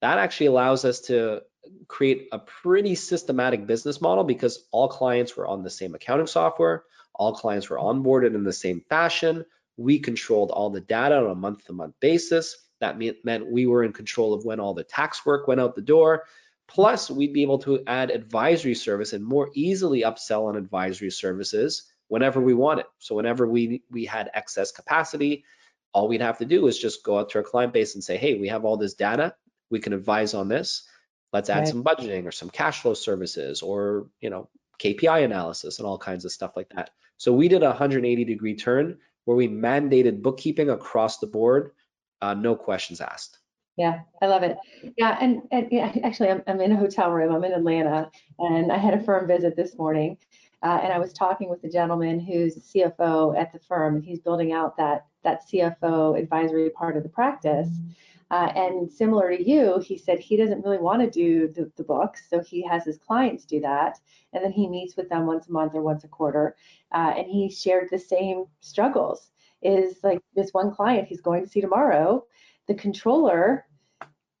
That 0.00 0.18
actually 0.18 0.46
allows 0.46 0.84
us 0.84 1.00
to 1.02 1.42
create 1.88 2.28
a 2.32 2.38
pretty 2.38 2.94
systematic 2.94 3.66
business 3.66 4.00
model 4.00 4.24
because 4.24 4.66
all 4.72 4.88
clients 4.88 5.36
were 5.36 5.46
on 5.46 5.62
the 5.62 5.70
same 5.70 5.94
accounting 5.94 6.26
software, 6.26 6.84
all 7.14 7.34
clients 7.34 7.68
were 7.68 7.78
onboarded 7.78 8.34
in 8.34 8.44
the 8.44 8.52
same 8.52 8.80
fashion. 8.88 9.44
We 9.76 9.98
controlled 9.98 10.50
all 10.50 10.70
the 10.70 10.80
data 10.80 11.16
on 11.16 11.30
a 11.30 11.34
month 11.34 11.66
to 11.66 11.72
month 11.72 11.94
basis. 12.00 12.56
That 12.80 12.98
meant 13.24 13.50
we 13.50 13.66
were 13.66 13.84
in 13.84 13.92
control 13.92 14.34
of 14.34 14.44
when 14.44 14.60
all 14.60 14.74
the 14.74 14.84
tax 14.84 15.24
work 15.24 15.46
went 15.46 15.60
out 15.60 15.74
the 15.74 15.82
door. 15.82 16.24
Plus, 16.68 17.10
we'd 17.10 17.32
be 17.32 17.42
able 17.42 17.58
to 17.58 17.82
add 17.86 18.10
advisory 18.10 18.74
service 18.74 19.12
and 19.12 19.24
more 19.24 19.50
easily 19.54 20.02
upsell 20.02 20.48
on 20.48 20.56
advisory 20.56 21.10
services 21.10 21.84
whenever 22.08 22.40
we 22.40 22.54
wanted. 22.54 22.86
So 22.98 23.14
whenever 23.14 23.46
we 23.46 23.82
we 23.90 24.04
had 24.04 24.30
excess 24.34 24.72
capacity, 24.72 25.44
all 25.92 26.08
we'd 26.08 26.22
have 26.22 26.38
to 26.38 26.44
do 26.44 26.66
is 26.66 26.78
just 26.78 27.04
go 27.04 27.18
out 27.18 27.30
to 27.30 27.38
our 27.38 27.44
client 27.44 27.72
base 27.72 27.94
and 27.94 28.02
say, 28.02 28.16
hey, 28.16 28.34
we 28.38 28.48
have 28.48 28.64
all 28.64 28.76
this 28.76 28.94
data. 28.94 29.34
We 29.70 29.80
can 29.80 29.92
advise 29.92 30.34
on 30.34 30.48
this. 30.48 30.88
Let's 31.32 31.48
add 31.48 31.60
right. 31.60 31.68
some 31.68 31.82
budgeting 31.82 32.26
or 32.26 32.32
some 32.32 32.50
cash 32.50 32.82
flow 32.82 32.94
services 32.94 33.62
or, 33.62 34.08
you 34.20 34.30
know, 34.30 34.48
KPI 34.78 35.24
analysis 35.24 35.78
and 35.78 35.86
all 35.86 35.98
kinds 35.98 36.24
of 36.24 36.32
stuff 36.32 36.52
like 36.56 36.68
that. 36.74 36.90
So 37.16 37.32
we 37.32 37.48
did 37.48 37.62
a 37.62 37.68
180 37.68 38.24
degree 38.24 38.56
turn 38.56 38.98
where 39.24 39.36
we 39.36 39.48
mandated 39.48 40.22
bookkeeping 40.22 40.70
across 40.70 41.18
the 41.18 41.26
board, 41.26 41.72
uh, 42.20 42.34
no 42.34 42.56
questions 42.56 43.00
asked. 43.00 43.38
Yeah, 43.76 44.00
I 44.20 44.26
love 44.26 44.42
it. 44.42 44.58
Yeah, 44.98 45.16
and, 45.20 45.42
and 45.50 45.68
yeah, 45.70 45.92
actually, 46.02 46.30
I'm, 46.30 46.42
I'm 46.46 46.60
in 46.60 46.72
a 46.72 46.76
hotel 46.76 47.10
room. 47.10 47.34
I'm 47.34 47.44
in 47.44 47.52
Atlanta, 47.52 48.10
and 48.38 48.70
I 48.70 48.76
had 48.76 48.92
a 48.92 49.02
firm 49.02 49.26
visit 49.26 49.56
this 49.56 49.78
morning, 49.78 50.18
uh, 50.62 50.80
and 50.82 50.92
I 50.92 50.98
was 50.98 51.12
talking 51.12 51.48
with 51.48 51.62
the 51.62 51.70
gentleman 51.70 52.20
who's 52.20 52.56
CFO 52.56 53.38
at 53.38 53.52
the 53.52 53.58
firm, 53.60 53.96
and 53.96 54.04
he's 54.04 54.20
building 54.20 54.52
out 54.52 54.76
that 54.76 55.06
that 55.24 55.48
CFO 55.48 56.18
advisory 56.18 56.68
part 56.70 56.96
of 56.96 57.02
the 57.02 57.08
practice. 57.08 57.68
Mm-hmm. 57.68 57.90
Uh, 58.32 58.50
and 58.56 58.90
similar 58.90 59.36
to 59.36 59.48
you, 59.48 59.78
he 59.80 59.98
said 59.98 60.18
he 60.18 60.38
doesn't 60.38 60.64
really 60.64 60.78
want 60.78 61.02
to 61.02 61.10
do 61.10 61.48
the, 61.48 61.70
the 61.76 61.84
books, 61.84 62.22
so 62.30 62.40
he 62.40 62.62
has 62.66 62.82
his 62.82 62.96
clients 62.96 63.44
do 63.44 63.60
that, 63.60 63.98
and 64.32 64.42
then 64.42 64.50
he 64.50 64.66
meets 64.66 64.96
with 64.96 65.06
them 65.10 65.26
once 65.26 65.48
a 65.48 65.52
month 65.52 65.74
or 65.74 65.82
once 65.82 66.04
a 66.04 66.08
quarter. 66.08 66.56
Uh, 66.94 67.12
and 67.14 67.26
he 67.30 67.50
shared 67.50 67.88
the 67.90 67.98
same 67.98 68.46
struggles. 68.60 69.30
Is 69.60 70.02
like 70.02 70.22
this 70.34 70.52
one 70.52 70.74
client 70.74 71.08
he's 71.08 71.20
going 71.20 71.44
to 71.44 71.48
see 71.50 71.60
tomorrow, 71.60 72.24
the 72.68 72.74
controller 72.74 73.66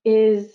is 0.06 0.52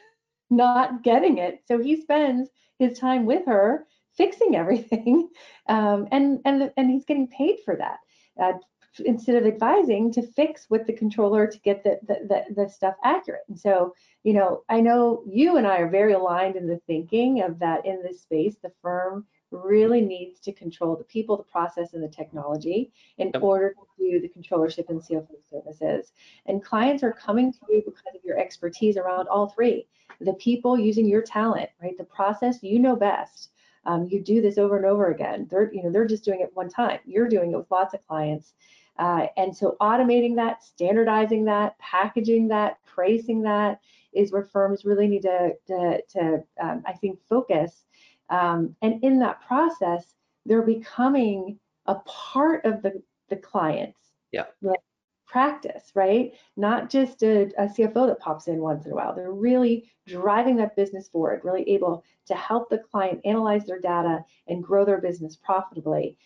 not 0.50 1.02
getting 1.02 1.38
it, 1.38 1.62
so 1.66 1.82
he 1.82 2.00
spends 2.00 2.50
his 2.78 2.98
time 2.98 3.24
with 3.24 3.46
her 3.46 3.86
fixing 4.12 4.56
everything, 4.56 5.30
um, 5.68 6.06
and 6.12 6.40
and 6.44 6.70
and 6.76 6.90
he's 6.90 7.06
getting 7.06 7.28
paid 7.28 7.60
for 7.64 7.76
that. 7.76 7.98
uh, 8.38 8.58
instead 9.00 9.36
of 9.36 9.46
advising 9.46 10.12
to 10.12 10.22
fix 10.22 10.66
with 10.70 10.86
the 10.86 10.92
controller 10.92 11.46
to 11.46 11.58
get 11.60 11.82
the, 11.82 11.98
the, 12.06 12.14
the, 12.28 12.54
the, 12.54 12.68
stuff 12.68 12.94
accurate. 13.04 13.42
And 13.48 13.58
so, 13.58 13.94
you 14.22 14.32
know, 14.32 14.62
I 14.68 14.80
know 14.80 15.22
you 15.26 15.56
and 15.56 15.66
I 15.66 15.78
are 15.78 15.88
very 15.88 16.12
aligned 16.12 16.56
in 16.56 16.66
the 16.66 16.80
thinking 16.86 17.42
of 17.42 17.58
that 17.58 17.84
in 17.86 18.02
this 18.02 18.22
space, 18.22 18.56
the 18.62 18.72
firm 18.82 19.26
really 19.50 20.00
needs 20.00 20.40
to 20.40 20.52
control 20.52 20.96
the 20.96 21.04
people, 21.04 21.36
the 21.36 21.42
process, 21.44 21.94
and 21.94 22.02
the 22.02 22.08
technology 22.08 22.92
in 23.18 23.30
yep. 23.32 23.42
order 23.42 23.74
to 23.74 24.10
do 24.10 24.20
the 24.20 24.28
controllership 24.28 24.88
and 24.88 25.00
CFO 25.00 25.28
services. 25.48 26.12
And 26.46 26.62
clients 26.62 27.02
are 27.02 27.12
coming 27.12 27.52
to 27.52 27.58
you 27.68 27.82
because 27.84 28.14
of 28.14 28.24
your 28.24 28.38
expertise 28.38 28.96
around 28.96 29.28
all 29.28 29.48
three. 29.48 29.86
The 30.20 30.34
people 30.34 30.78
using 30.78 31.06
your 31.06 31.22
talent, 31.22 31.70
right? 31.82 31.96
The 31.96 32.04
process 32.04 32.62
you 32.62 32.78
know 32.78 32.96
best. 32.96 33.50
Um, 33.86 34.08
you 34.10 34.22
do 34.22 34.40
this 34.40 34.56
over 34.56 34.76
and 34.76 34.86
over 34.86 35.08
again. 35.08 35.46
They're, 35.50 35.72
you 35.72 35.82
know, 35.82 35.90
they're 35.90 36.06
just 36.06 36.24
doing 36.24 36.40
it 36.40 36.50
one 36.54 36.70
time. 36.70 37.00
You're 37.04 37.28
doing 37.28 37.52
it 37.52 37.56
with 37.56 37.70
lots 37.70 37.92
of 37.92 38.06
clients. 38.06 38.54
Uh, 38.98 39.26
and 39.36 39.56
so 39.56 39.76
automating 39.80 40.36
that, 40.36 40.62
standardizing 40.62 41.44
that, 41.44 41.78
packaging 41.78 42.48
that, 42.48 42.78
pricing 42.84 43.42
that 43.42 43.80
is 44.12 44.32
where 44.32 44.44
firms 44.44 44.84
really 44.84 45.08
need 45.08 45.22
to, 45.22 45.52
to, 45.66 46.00
to 46.08 46.44
um, 46.62 46.82
I 46.86 46.92
think, 46.92 47.18
focus. 47.28 47.84
Um, 48.30 48.76
and 48.82 49.02
in 49.02 49.18
that 49.18 49.40
process, 49.46 50.14
they're 50.46 50.62
becoming 50.62 51.58
a 51.86 51.96
part 52.06 52.64
of 52.64 52.82
the, 52.82 53.02
the 53.28 53.36
client's 53.36 53.98
yeah. 54.32 54.44
practice, 55.26 55.90
right? 55.94 56.32
Not 56.56 56.88
just 56.88 57.22
a, 57.22 57.50
a 57.58 57.66
CFO 57.66 58.06
that 58.06 58.20
pops 58.20 58.46
in 58.46 58.58
once 58.58 58.86
in 58.86 58.92
a 58.92 58.94
while. 58.94 59.14
They're 59.14 59.32
really 59.32 59.90
driving 60.06 60.56
that 60.56 60.76
business 60.76 61.08
forward, 61.08 61.40
really 61.44 61.68
able 61.68 62.04
to 62.26 62.34
help 62.34 62.70
the 62.70 62.78
client 62.78 63.20
analyze 63.24 63.64
their 63.64 63.80
data 63.80 64.24
and 64.46 64.62
grow 64.62 64.84
their 64.84 65.00
business 65.00 65.36
profitably. 65.36 66.16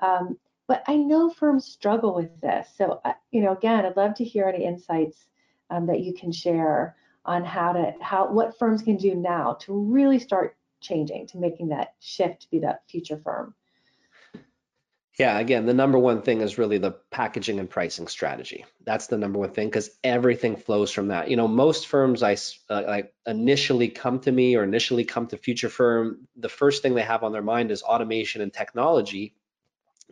Um, 0.00 0.38
but 0.66 0.82
I 0.86 0.96
know 0.96 1.30
firms 1.30 1.66
struggle 1.66 2.14
with 2.14 2.40
this. 2.40 2.68
So, 2.76 3.00
uh, 3.04 3.12
you 3.30 3.42
know, 3.42 3.52
again, 3.52 3.84
I'd 3.84 3.96
love 3.96 4.14
to 4.16 4.24
hear 4.24 4.46
any 4.46 4.64
insights 4.64 5.26
um, 5.70 5.86
that 5.86 6.00
you 6.00 6.14
can 6.14 6.32
share 6.32 6.96
on 7.24 7.44
how 7.44 7.72
to 7.72 7.94
how 8.00 8.30
what 8.30 8.58
firms 8.58 8.82
can 8.82 8.96
do 8.96 9.14
now 9.14 9.54
to 9.60 9.72
really 9.72 10.18
start 10.18 10.56
changing, 10.80 11.26
to 11.28 11.38
making 11.38 11.68
that 11.68 11.94
shift 12.00 12.42
to 12.42 12.50
be 12.50 12.60
that 12.60 12.82
future 12.88 13.18
firm. 13.18 13.54
Yeah, 15.18 15.38
again, 15.38 15.64
the 15.64 15.74
number 15.74 15.96
one 15.96 16.22
thing 16.22 16.40
is 16.40 16.58
really 16.58 16.78
the 16.78 16.90
packaging 16.90 17.60
and 17.60 17.70
pricing 17.70 18.08
strategy. 18.08 18.64
That's 18.84 19.06
the 19.06 19.16
number 19.16 19.38
one 19.38 19.52
thing 19.52 19.68
because 19.68 19.90
everything 20.02 20.56
flows 20.56 20.90
from 20.90 21.08
that. 21.08 21.30
You 21.30 21.36
know, 21.36 21.46
most 21.46 21.86
firms 21.86 22.24
I 22.24 22.36
uh, 22.68 22.82
like 22.86 23.14
initially 23.24 23.88
come 23.88 24.18
to 24.20 24.32
me 24.32 24.56
or 24.56 24.64
initially 24.64 25.04
come 25.04 25.28
to 25.28 25.36
Future 25.36 25.68
Firm, 25.68 26.26
the 26.36 26.48
first 26.48 26.82
thing 26.82 26.94
they 26.94 27.02
have 27.02 27.22
on 27.22 27.30
their 27.30 27.42
mind 27.42 27.70
is 27.70 27.82
automation 27.82 28.42
and 28.42 28.52
technology 28.52 29.36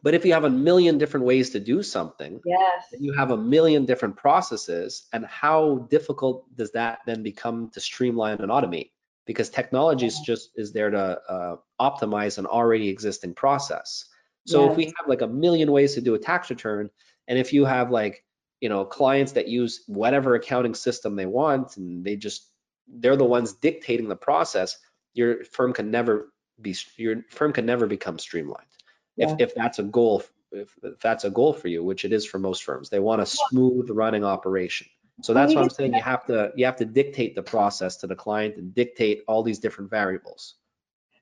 but 0.02 0.14
if 0.14 0.24
you 0.24 0.32
have 0.32 0.44
a 0.44 0.50
million 0.50 0.98
different 0.98 1.26
ways 1.26 1.50
to 1.50 1.60
do 1.60 1.82
something, 1.82 2.40
yes, 2.44 2.94
you 2.98 3.12
have 3.12 3.30
a 3.30 3.36
million 3.36 3.84
different 3.84 4.16
processes, 4.16 5.06
and 5.12 5.24
how 5.26 5.86
difficult 5.90 6.44
does 6.56 6.72
that 6.72 6.98
then 7.06 7.22
become 7.22 7.70
to 7.70 7.80
streamline 7.80 8.38
and 8.40 8.50
automate? 8.50 8.90
Because 9.26 9.48
technology 9.48 10.06
is 10.06 10.18
just 10.18 10.50
is 10.56 10.72
there 10.72 10.90
to 10.90 11.20
uh, 11.28 11.56
optimize 11.80 12.38
an 12.38 12.46
already 12.46 12.88
existing 12.88 13.34
process. 13.34 14.06
So 14.44 14.64
yes. 14.64 14.70
if 14.72 14.76
we 14.76 14.84
have 14.86 15.06
like 15.06 15.22
a 15.22 15.28
million 15.28 15.70
ways 15.70 15.94
to 15.94 16.00
do 16.00 16.14
a 16.14 16.18
tax 16.18 16.50
return, 16.50 16.90
and 17.28 17.38
if 17.38 17.52
you 17.52 17.64
have 17.64 17.92
like 17.92 18.24
you 18.60 18.68
know 18.68 18.84
clients 18.84 19.32
that 19.32 19.46
use 19.46 19.84
whatever 19.86 20.34
accounting 20.34 20.74
system 20.74 21.14
they 21.14 21.26
want, 21.26 21.76
and 21.76 22.04
they 22.04 22.16
just 22.16 22.48
they're 22.88 23.16
the 23.16 23.24
ones 23.24 23.52
dictating 23.52 24.08
the 24.08 24.16
process, 24.16 24.78
your 25.14 25.44
firm 25.44 25.72
can 25.72 25.92
never 25.92 26.32
be 26.60 26.74
your 26.96 27.22
firm 27.30 27.52
can 27.52 27.66
never 27.66 27.86
become 27.86 28.18
streamlined 28.18 28.66
if, 29.16 29.40
if 29.40 29.54
that's 29.54 29.78
a 29.78 29.82
goal 29.82 30.22
if, 30.52 30.74
if 30.82 30.98
that's 31.00 31.24
a 31.24 31.30
goal 31.30 31.52
for 31.52 31.68
you 31.68 31.82
which 31.82 32.04
it 32.04 32.12
is 32.12 32.26
for 32.26 32.38
most 32.38 32.64
firms 32.64 32.90
they 32.90 32.98
want 32.98 33.22
a 33.22 33.26
smooth 33.26 33.88
running 33.90 34.24
operation. 34.24 34.86
So 35.22 35.34
that's 35.34 35.54
what 35.54 35.62
i'm 35.62 35.70
saying 35.70 35.94
you 35.94 36.02
have 36.02 36.26
to 36.26 36.52
you 36.56 36.64
have 36.64 36.76
to 36.76 36.84
dictate 36.84 37.34
the 37.34 37.42
process 37.42 37.96
to 37.98 38.06
the 38.06 38.16
client 38.16 38.56
and 38.56 38.74
dictate 38.74 39.22
all 39.28 39.42
these 39.42 39.58
different 39.58 39.90
variables. 39.90 40.54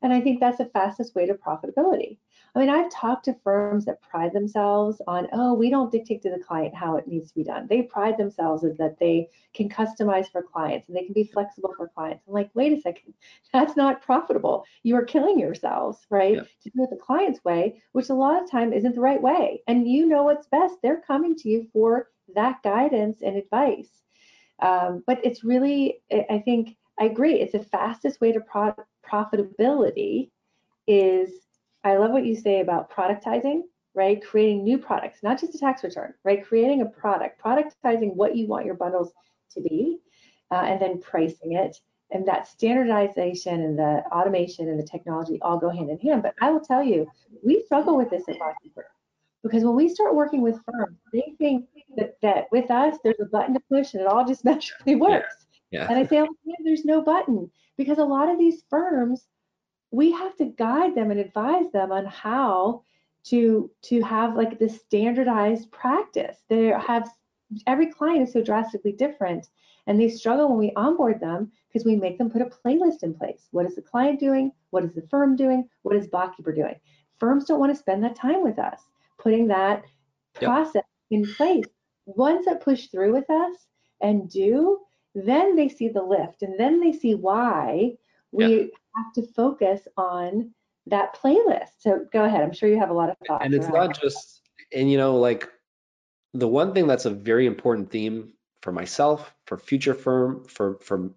And 0.02 0.12
i 0.12 0.20
think 0.20 0.40
that's 0.40 0.58
the 0.58 0.66
fastest 0.66 1.14
way 1.14 1.26
to 1.26 1.34
profitability 1.34 2.18
I 2.54 2.58
mean, 2.58 2.70
I've 2.70 2.90
talked 2.90 3.26
to 3.26 3.36
firms 3.44 3.84
that 3.84 4.02
pride 4.02 4.32
themselves 4.32 5.00
on, 5.06 5.28
oh, 5.32 5.54
we 5.54 5.70
don't 5.70 5.92
dictate 5.92 6.22
to 6.22 6.30
the 6.30 6.42
client 6.42 6.74
how 6.74 6.96
it 6.96 7.06
needs 7.06 7.28
to 7.28 7.34
be 7.34 7.44
done. 7.44 7.66
They 7.68 7.82
pride 7.82 8.18
themselves 8.18 8.64
in 8.64 8.74
that 8.78 8.98
they 8.98 9.28
can 9.54 9.68
customize 9.68 10.30
for 10.30 10.42
clients 10.42 10.88
and 10.88 10.96
they 10.96 11.04
can 11.04 11.12
be 11.12 11.24
flexible 11.24 11.72
for 11.76 11.88
clients. 11.88 12.24
I'm 12.26 12.34
like, 12.34 12.50
wait 12.54 12.72
a 12.72 12.80
second, 12.80 13.14
that's 13.52 13.76
not 13.76 14.02
profitable. 14.02 14.64
You 14.82 14.96
are 14.96 15.04
killing 15.04 15.38
yourselves, 15.38 15.98
right? 16.10 16.36
Yeah. 16.36 16.42
To 16.42 16.70
do 16.70 16.82
it 16.84 16.90
the 16.90 16.96
client's 16.96 17.44
way, 17.44 17.82
which 17.92 18.10
a 18.10 18.14
lot 18.14 18.42
of 18.42 18.50
time 18.50 18.72
isn't 18.72 18.94
the 18.94 19.00
right 19.00 19.22
way. 19.22 19.62
And 19.66 19.88
you 19.88 20.06
know 20.06 20.24
what's 20.24 20.48
best. 20.48 20.76
They're 20.82 21.02
coming 21.06 21.36
to 21.36 21.48
you 21.48 21.68
for 21.72 22.08
that 22.34 22.62
guidance 22.62 23.22
and 23.22 23.36
advice. 23.36 23.88
Um, 24.60 25.02
but 25.06 25.24
it's 25.24 25.42
really, 25.42 26.02
I 26.12 26.42
think, 26.44 26.76
I 26.98 27.04
agree. 27.04 27.40
It's 27.40 27.52
the 27.52 27.64
fastest 27.64 28.20
way 28.20 28.32
to 28.32 28.40
pro- 28.40 28.74
profitability 29.08 30.30
is 30.86 31.30
I 31.84 31.96
love 31.96 32.10
what 32.10 32.26
you 32.26 32.36
say 32.36 32.60
about 32.60 32.90
productizing, 32.90 33.62
right? 33.94 34.22
Creating 34.22 34.62
new 34.62 34.78
products, 34.78 35.22
not 35.22 35.40
just 35.40 35.54
a 35.54 35.58
tax 35.58 35.82
return, 35.82 36.14
right? 36.24 36.44
Creating 36.44 36.82
a 36.82 36.86
product, 36.86 37.42
productizing 37.42 38.14
what 38.14 38.36
you 38.36 38.46
want 38.46 38.66
your 38.66 38.74
bundles 38.74 39.12
to 39.52 39.60
be, 39.60 39.98
uh, 40.50 40.62
and 40.66 40.80
then 40.80 41.00
pricing 41.00 41.52
it. 41.52 41.76
And 42.12 42.26
that 42.26 42.48
standardization 42.48 43.60
and 43.60 43.78
the 43.78 44.02
automation 44.12 44.68
and 44.68 44.78
the 44.78 44.86
technology 44.86 45.38
all 45.42 45.58
go 45.58 45.70
hand 45.70 45.90
in 45.90 45.98
hand. 45.98 46.22
But 46.22 46.34
I 46.42 46.50
will 46.50 46.60
tell 46.60 46.82
you, 46.82 47.08
we 47.44 47.62
struggle 47.62 47.96
with 47.96 48.10
this 48.10 48.28
at 48.28 48.36
BotKeeper 48.36 48.82
because 49.42 49.64
when 49.64 49.76
we 49.76 49.88
start 49.88 50.14
working 50.14 50.42
with 50.42 50.60
firms, 50.70 50.98
they 51.12 51.34
think 51.38 51.66
that, 51.96 52.16
that 52.20 52.46
with 52.50 52.70
us, 52.70 52.98
there's 53.04 53.20
a 53.20 53.26
button 53.26 53.54
to 53.54 53.60
push 53.70 53.94
and 53.94 54.02
it 54.02 54.06
all 54.06 54.26
just 54.26 54.44
magically 54.44 54.96
works. 54.96 55.46
Yeah. 55.70 55.82
Yeah. 55.82 55.86
And 55.88 55.98
I 55.98 56.06
say, 56.06 56.20
oh, 56.20 56.28
there's 56.64 56.84
no 56.84 57.00
button 57.00 57.50
because 57.78 57.98
a 57.98 58.04
lot 58.04 58.28
of 58.28 58.38
these 58.38 58.64
firms 58.68 59.26
we 59.90 60.12
have 60.12 60.36
to 60.36 60.46
guide 60.46 60.94
them 60.94 61.10
and 61.10 61.20
advise 61.20 61.70
them 61.72 61.92
on 61.92 62.06
how 62.06 62.82
to 63.24 63.70
to 63.82 64.00
have 64.02 64.36
like 64.36 64.58
the 64.58 64.68
standardized 64.68 65.70
practice. 65.70 66.38
They 66.48 66.66
have 66.68 67.10
every 67.66 67.86
client 67.86 68.28
is 68.28 68.32
so 68.32 68.42
drastically 68.42 68.92
different 68.92 69.48
and 69.86 70.00
they 70.00 70.08
struggle 70.08 70.48
when 70.48 70.58
we 70.58 70.72
onboard 70.76 71.20
them 71.20 71.50
because 71.68 71.84
we 71.84 71.96
make 71.96 72.18
them 72.18 72.30
put 72.30 72.42
a 72.42 72.46
playlist 72.46 73.02
in 73.02 73.14
place. 73.14 73.48
What 73.50 73.66
is 73.66 73.74
the 73.74 73.82
client 73.82 74.20
doing? 74.20 74.52
What 74.70 74.84
is 74.84 74.94
the 74.94 75.06
firm 75.10 75.36
doing? 75.36 75.68
What 75.82 75.96
is 75.96 76.06
BotKeeper 76.08 76.54
doing? 76.54 76.76
Firms 77.18 77.44
don't 77.44 77.60
want 77.60 77.72
to 77.72 77.78
spend 77.78 78.02
that 78.04 78.16
time 78.16 78.42
with 78.42 78.58
us 78.58 78.80
putting 79.18 79.48
that 79.48 79.82
process 80.34 80.84
yep. 81.10 81.20
in 81.22 81.34
place. 81.34 81.66
Once 82.06 82.46
that 82.46 82.62
push 82.62 82.86
through 82.86 83.12
with 83.12 83.28
us 83.28 83.66
and 84.00 84.30
do, 84.30 84.78
then 85.14 85.56
they 85.56 85.68
see 85.68 85.88
the 85.88 86.02
lift 86.02 86.42
and 86.42 86.58
then 86.58 86.80
they 86.80 86.92
see 86.92 87.14
why 87.14 87.92
we 88.32 88.70
have 88.96 89.12
to 89.14 89.22
focus 89.34 89.80
on 89.96 90.52
that 90.86 91.16
playlist. 91.16 91.70
So 91.78 92.06
go 92.12 92.24
ahead. 92.24 92.42
I'm 92.42 92.52
sure 92.52 92.68
you 92.68 92.78
have 92.78 92.90
a 92.90 92.94
lot 92.94 93.10
of 93.10 93.16
thoughts. 93.26 93.44
And 93.44 93.54
it's 93.54 93.68
not 93.68 94.00
just, 94.00 94.42
and 94.72 94.90
you 94.90 94.98
know, 94.98 95.16
like 95.16 95.48
the 96.34 96.48
one 96.48 96.74
thing 96.74 96.86
that's 96.86 97.04
a 97.04 97.10
very 97.10 97.46
important 97.46 97.90
theme 97.90 98.32
for 98.62 98.72
myself, 98.72 99.32
for 99.46 99.56
future 99.56 99.94
firm, 99.94 100.44
for 100.44 100.78
for 100.80 101.10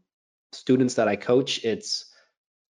students 0.52 0.95
that 0.95 1.08
I 1.08 1.15
coach, 1.15 1.63
it's 1.63 2.06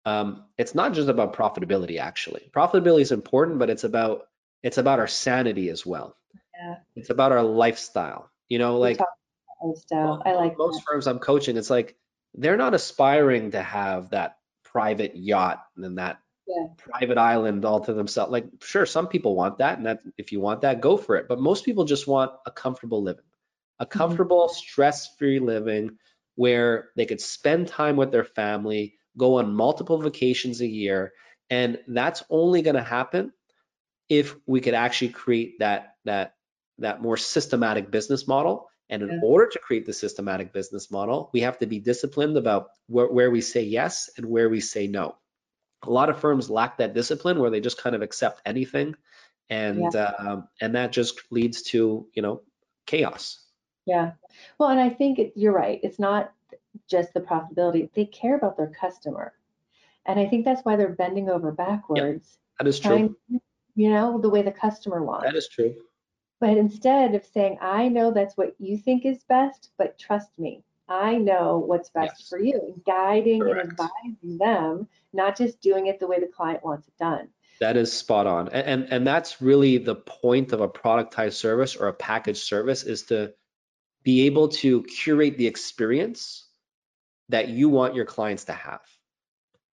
um, 0.06 0.44
it's 0.56 0.74
not 0.74 0.94
just 0.94 1.08
about 1.08 1.34
profitability. 1.34 1.98
Actually, 1.98 2.50
profitability 2.54 3.02
is 3.02 3.12
important, 3.12 3.58
but 3.58 3.70
it's 3.70 3.84
about 3.84 4.28
it's 4.62 4.78
about 4.78 4.98
our 4.98 5.08
sanity 5.08 5.68
as 5.68 5.84
well. 5.84 6.16
Yeah. 6.58 6.76
It's 6.96 7.10
about 7.10 7.32
our 7.32 7.42
lifestyle. 7.42 8.30
You 8.48 8.58
know, 8.58 8.78
like 8.78 8.98
lifestyle. 9.62 10.22
I 10.24 10.32
like 10.32 10.56
most 10.56 10.76
that. 10.76 10.84
firms 10.88 11.06
I'm 11.06 11.18
coaching. 11.18 11.56
It's 11.56 11.70
like 11.70 11.96
they're 12.34 12.56
not 12.56 12.74
aspiring 12.74 13.52
to 13.52 13.62
have 13.62 14.10
that 14.10 14.36
private 14.64 15.16
yacht 15.16 15.64
and 15.76 15.98
that 15.98 16.18
yeah. 16.46 16.66
private 16.76 17.18
island 17.18 17.64
all 17.64 17.80
to 17.80 17.92
themselves. 17.92 18.32
Like, 18.32 18.46
sure, 18.62 18.86
some 18.86 19.08
people 19.08 19.34
want 19.34 19.58
that, 19.58 19.78
and 19.78 19.86
that 19.86 20.00
if 20.16 20.32
you 20.32 20.40
want 20.40 20.62
that, 20.62 20.80
go 20.80 20.96
for 20.96 21.16
it. 21.16 21.28
But 21.28 21.40
most 21.40 21.64
people 21.64 21.84
just 21.84 22.06
want 22.06 22.32
a 22.46 22.50
comfortable 22.50 23.02
living, 23.02 23.24
a 23.78 23.86
mm-hmm. 23.86 23.98
comfortable, 23.98 24.48
mm-hmm. 24.48 24.56
stress-free 24.56 25.40
living 25.40 25.98
where 26.36 26.88
they 26.96 27.06
could 27.06 27.20
spend 27.20 27.68
time 27.68 27.96
with 27.96 28.12
their 28.12 28.24
family, 28.24 28.94
go 29.16 29.38
on 29.38 29.54
multiple 29.54 30.00
vacations 30.00 30.60
a 30.60 30.66
year, 30.66 31.12
and 31.50 31.78
that's 31.88 32.22
only 32.30 32.62
going 32.62 32.76
to 32.76 32.82
happen 32.82 33.32
if 34.08 34.34
we 34.46 34.60
could 34.60 34.74
actually 34.74 35.10
create 35.10 35.58
that 35.58 35.94
that 36.04 36.34
that 36.78 37.02
more 37.02 37.16
systematic 37.16 37.90
business 37.90 38.26
model 38.26 38.68
and 38.90 39.02
in 39.02 39.08
yeah. 39.08 39.20
order 39.22 39.46
to 39.46 39.58
create 39.60 39.86
the 39.86 39.92
systematic 39.92 40.52
business 40.52 40.90
model, 40.90 41.30
we 41.32 41.40
have 41.40 41.58
to 41.60 41.66
be 41.66 41.78
disciplined 41.78 42.36
about 42.36 42.70
wh- 42.88 43.10
where 43.10 43.30
we 43.30 43.40
say 43.40 43.62
yes 43.62 44.10
and 44.16 44.26
where 44.26 44.50
we 44.50 44.60
say 44.60 44.88
no. 44.88 45.14
A 45.84 45.90
lot 45.90 46.10
of 46.10 46.20
firms 46.20 46.50
lack 46.50 46.76
that 46.78 46.92
discipline 46.92 47.38
where 47.38 47.50
they 47.50 47.60
just 47.60 47.78
kind 47.78 47.94
of 47.96 48.02
accept 48.02 48.42
anything, 48.44 48.96
and 49.48 49.92
yeah. 49.94 50.12
um, 50.18 50.48
and 50.60 50.74
that 50.74 50.92
just 50.92 51.22
leads 51.30 51.62
to 51.62 52.06
you 52.12 52.20
know 52.20 52.42
chaos. 52.84 53.46
Yeah, 53.86 54.12
well, 54.58 54.68
and 54.68 54.80
I 54.80 54.90
think 54.90 55.18
it, 55.18 55.32
you're 55.36 55.54
right. 55.54 55.80
It's 55.82 55.98
not 55.98 56.32
just 56.86 57.14
the 57.14 57.20
profitability; 57.20 57.88
they 57.94 58.04
care 58.04 58.36
about 58.36 58.58
their 58.58 58.72
customer, 58.78 59.32
and 60.04 60.20
I 60.20 60.26
think 60.26 60.44
that's 60.44 60.62
why 60.64 60.76
they're 60.76 60.90
bending 60.90 61.30
over 61.30 61.50
backwards. 61.50 62.38
Yeah, 62.38 62.64
that 62.64 62.68
is 62.68 62.78
true. 62.78 63.16
you 63.74 63.90
know, 63.90 64.20
the 64.20 64.28
way 64.28 64.42
the 64.42 64.52
customer 64.52 65.02
wants. 65.02 65.24
That 65.24 65.36
is 65.36 65.48
true. 65.48 65.76
But 66.40 66.56
instead 66.56 67.14
of 67.14 67.24
saying, 67.26 67.58
I 67.60 67.88
know 67.88 68.10
that's 68.10 68.36
what 68.36 68.54
you 68.58 68.78
think 68.78 69.04
is 69.04 69.22
best, 69.24 69.70
but 69.76 69.98
trust 69.98 70.30
me, 70.38 70.64
I 70.88 71.16
know 71.16 71.58
what's 71.58 71.90
best 71.90 72.14
yes. 72.18 72.28
for 72.28 72.38
you, 72.40 72.82
guiding 72.86 73.42
Correct. 73.42 73.60
and 73.60 73.70
advising 73.72 74.38
them, 74.38 74.88
not 75.12 75.36
just 75.36 75.60
doing 75.60 75.86
it 75.86 76.00
the 76.00 76.06
way 76.06 76.18
the 76.18 76.26
client 76.26 76.64
wants 76.64 76.88
it 76.88 76.96
done. 76.98 77.28
That 77.60 77.76
is 77.76 77.92
spot 77.92 78.26
on. 78.26 78.48
And, 78.48 78.66
and, 78.66 78.92
and 78.92 79.06
that's 79.06 79.42
really 79.42 79.76
the 79.76 79.94
point 79.94 80.52
of 80.52 80.62
a 80.62 80.68
productized 80.68 81.34
service 81.34 81.76
or 81.76 81.88
a 81.88 81.92
packaged 81.92 82.42
service 82.42 82.84
is 82.84 83.04
to 83.04 83.34
be 84.02 84.22
able 84.22 84.48
to 84.48 84.82
curate 84.84 85.36
the 85.36 85.46
experience 85.46 86.48
that 87.28 87.48
you 87.48 87.68
want 87.68 87.94
your 87.94 88.06
clients 88.06 88.44
to 88.44 88.54
have. 88.54 88.80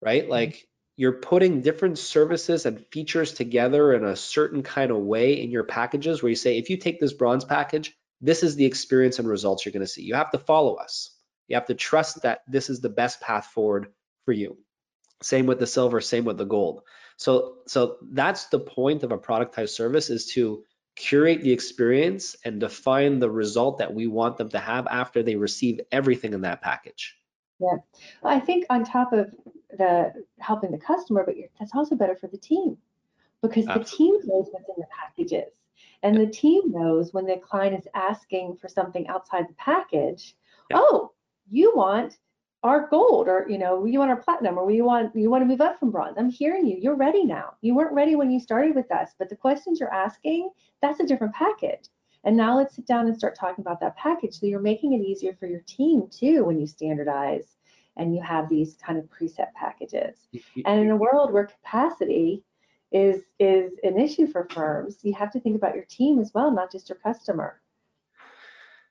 Right? 0.02 0.22
Mm-hmm. 0.22 0.32
Like 0.32 0.68
you're 0.96 1.12
putting 1.12 1.60
different 1.60 1.98
services 1.98 2.64
and 2.64 2.84
features 2.86 3.34
together 3.34 3.92
in 3.92 4.04
a 4.04 4.16
certain 4.16 4.62
kind 4.62 4.90
of 4.90 4.98
way 4.98 5.42
in 5.42 5.50
your 5.50 5.64
packages 5.64 6.22
where 6.22 6.30
you 6.30 6.36
say, 6.36 6.58
if 6.58 6.70
you 6.70 6.78
take 6.78 6.98
this 6.98 7.12
bronze 7.12 7.44
package, 7.44 7.94
this 8.22 8.42
is 8.42 8.56
the 8.56 8.64
experience 8.64 9.18
and 9.18 9.28
results 9.28 9.64
you're 9.64 9.72
going 9.72 9.84
to 9.84 9.86
see. 9.86 10.02
You 10.02 10.14
have 10.14 10.30
to 10.30 10.38
follow 10.38 10.76
us. 10.76 11.10
You 11.48 11.56
have 11.56 11.66
to 11.66 11.74
trust 11.74 12.22
that 12.22 12.40
this 12.48 12.70
is 12.70 12.80
the 12.80 12.88
best 12.88 13.20
path 13.20 13.46
forward 13.46 13.88
for 14.24 14.32
you. 14.32 14.56
Same 15.22 15.46
with 15.46 15.58
the 15.58 15.66
silver, 15.66 16.00
same 16.00 16.24
with 16.24 16.38
the 16.38 16.44
gold. 16.44 16.82
So, 17.18 17.58
so 17.66 17.96
that's 18.10 18.46
the 18.46 18.58
point 18.58 19.02
of 19.02 19.12
a 19.12 19.18
productized 19.18 19.70
service 19.70 20.10
is 20.10 20.26
to 20.32 20.64
curate 20.94 21.42
the 21.42 21.52
experience 21.52 22.36
and 22.44 22.58
define 22.58 23.18
the 23.18 23.30
result 23.30 23.78
that 23.78 23.92
we 23.92 24.06
want 24.06 24.38
them 24.38 24.48
to 24.48 24.58
have 24.58 24.86
after 24.86 25.22
they 25.22 25.36
receive 25.36 25.80
everything 25.92 26.32
in 26.32 26.40
that 26.42 26.62
package. 26.62 27.16
Yeah, 27.60 27.76
I 28.24 28.40
think 28.40 28.64
on 28.70 28.84
top 28.84 29.12
of 29.12 29.26
the 29.76 30.24
helping 30.38 30.70
the 30.72 30.78
customer, 30.78 31.24
but 31.24 31.36
that's 31.58 31.74
also 31.74 31.94
better 31.94 32.16
for 32.16 32.28
the 32.28 32.38
team. 32.38 32.76
Because 33.42 33.66
Absolutely. 33.66 33.84
the 33.84 33.96
team 33.96 34.28
knows 34.28 34.48
what's 34.50 34.68
in 34.68 34.74
the 34.78 34.86
packages. 34.90 35.52
And 36.02 36.16
the 36.16 36.26
team 36.26 36.72
knows 36.72 37.12
when 37.12 37.26
the 37.26 37.36
client 37.36 37.78
is 37.78 37.88
asking 37.94 38.56
for 38.56 38.68
something 38.68 39.06
outside 39.08 39.46
the 39.48 39.54
package, 39.54 40.36
yeah. 40.70 40.78
oh, 40.80 41.12
you 41.50 41.72
want 41.74 42.18
our 42.62 42.88
gold 42.88 43.28
or 43.28 43.46
you 43.48 43.58
know 43.58 43.84
you 43.84 43.98
want 43.98 44.10
our 44.10 44.16
platinum 44.16 44.58
or 44.58 44.70
you 44.70 44.84
want 44.84 45.14
you 45.14 45.30
want 45.30 45.42
to 45.42 45.46
move 45.46 45.60
up 45.60 45.78
from 45.78 45.90
bronze. 45.90 46.16
I'm 46.18 46.30
hearing 46.30 46.66
you. 46.66 46.76
You're 46.80 46.96
ready 46.96 47.24
now. 47.24 47.54
You 47.60 47.74
weren't 47.74 47.94
ready 47.94 48.16
when 48.16 48.30
you 48.30 48.40
started 48.40 48.74
with 48.74 48.90
us 48.90 49.10
but 49.18 49.28
the 49.28 49.36
questions 49.36 49.78
you're 49.78 49.92
asking 49.92 50.50
that's 50.82 51.00
a 51.00 51.06
different 51.06 51.34
package. 51.34 51.88
And 52.24 52.36
now 52.36 52.56
let's 52.56 52.74
sit 52.74 52.86
down 52.86 53.06
and 53.06 53.16
start 53.16 53.36
talking 53.38 53.62
about 53.62 53.78
that 53.80 53.96
package. 53.96 54.34
So 54.34 54.46
you're 54.46 54.58
making 54.58 54.94
it 54.94 55.00
easier 55.00 55.36
for 55.38 55.46
your 55.46 55.60
team 55.60 56.08
too 56.10 56.44
when 56.44 56.58
you 56.58 56.66
standardize 56.66 57.56
and 57.96 58.14
you 58.14 58.22
have 58.22 58.48
these 58.48 58.74
kind 58.74 58.98
of 58.98 59.04
preset 59.06 59.52
packages. 59.54 60.28
And 60.64 60.80
in 60.80 60.90
a 60.90 60.96
world 60.96 61.32
where 61.32 61.46
capacity 61.46 62.42
is 62.92 63.22
is 63.40 63.72
an 63.82 63.98
issue 63.98 64.28
for 64.28 64.46
firms 64.52 64.98
you 65.02 65.12
have 65.12 65.32
to 65.32 65.40
think 65.40 65.56
about 65.56 65.74
your 65.74 65.84
team 65.86 66.20
as 66.20 66.32
well 66.32 66.52
not 66.52 66.70
just 66.70 66.88
your 66.88 66.98
customer. 66.98 67.60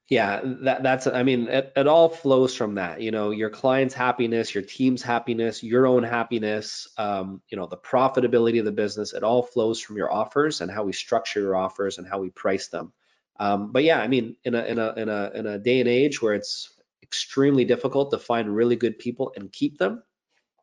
Yeah, 0.07 0.41
that, 0.43 0.83
that's, 0.83 1.07
I 1.07 1.23
mean, 1.23 1.47
it, 1.47 1.73
it 1.75 1.87
all 1.87 2.09
flows 2.09 2.55
from 2.55 2.75
that, 2.75 3.01
you 3.01 3.09
know, 3.09 3.31
your 3.31 3.49
client's 3.49 3.95
happiness, 3.95 4.53
your 4.53 4.63
team's 4.63 5.01
happiness, 5.01 5.63
your 5.63 5.87
own 5.87 6.03
happiness, 6.03 6.87
um, 6.99 7.41
you 7.49 7.57
know, 7.57 7.65
the 7.65 7.77
profitability 7.77 8.59
of 8.59 8.65
the 8.65 8.71
business, 8.71 9.13
it 9.13 9.23
all 9.23 9.41
flows 9.41 9.81
from 9.81 9.97
your 9.97 10.13
offers 10.13 10.61
and 10.61 10.69
how 10.69 10.83
we 10.83 10.93
structure 10.93 11.39
your 11.39 11.55
offers 11.55 11.97
and 11.97 12.07
how 12.07 12.19
we 12.19 12.29
price 12.29 12.67
them. 12.67 12.93
Um, 13.39 13.71
but 13.71 13.83
yeah, 13.83 13.99
I 13.99 14.07
mean, 14.07 14.35
in 14.43 14.53
a, 14.53 14.63
in 14.63 14.77
a, 14.77 14.93
in 14.93 15.09
a, 15.09 15.31
in 15.33 15.47
a 15.47 15.57
day 15.57 15.79
and 15.79 15.89
age 15.89 16.21
where 16.21 16.35
it's 16.35 16.69
extremely 17.05 17.65
difficult 17.65 18.11
to 18.11 18.19
find 18.19 18.53
really 18.53 18.75
good 18.75 18.99
people 18.99 19.31
and 19.35 19.51
keep 19.51 19.77
them, 19.77 20.03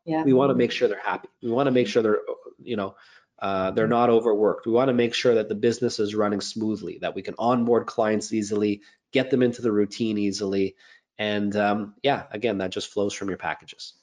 yeah. 0.05 0.23
we 0.23 0.33
want 0.33 0.49
to 0.49 0.55
make 0.55 0.71
sure 0.71 0.87
they're 0.87 0.99
happy. 0.99 1.29
We 1.41 1.51
want 1.51 1.67
to 1.67 1.71
make 1.71 1.87
sure 1.87 2.03
they're, 2.03 2.21
you 2.61 2.75
know, 2.75 2.95
uh, 3.39 3.71
they're 3.71 3.87
not 3.87 4.09
overworked. 4.09 4.65
We 4.65 4.73
want 4.73 4.89
to 4.89 4.93
make 4.93 5.13
sure 5.13 5.35
that 5.35 5.49
the 5.49 5.55
business 5.55 5.99
is 5.99 6.15
running 6.15 6.41
smoothly, 6.41 6.99
that 7.01 7.15
we 7.15 7.21
can 7.21 7.35
onboard 7.39 7.87
clients 7.87 8.33
easily, 8.33 8.81
get 9.11 9.31
them 9.31 9.41
into 9.41 9.61
the 9.61 9.71
routine 9.71 10.17
easily. 10.17 10.75
And 11.17 11.55
um, 11.55 11.95
yeah, 12.03 12.23
again, 12.31 12.59
that 12.59 12.71
just 12.71 12.91
flows 12.91 13.13
from 13.13 13.29
your 13.29 13.37
packages. 13.37 13.93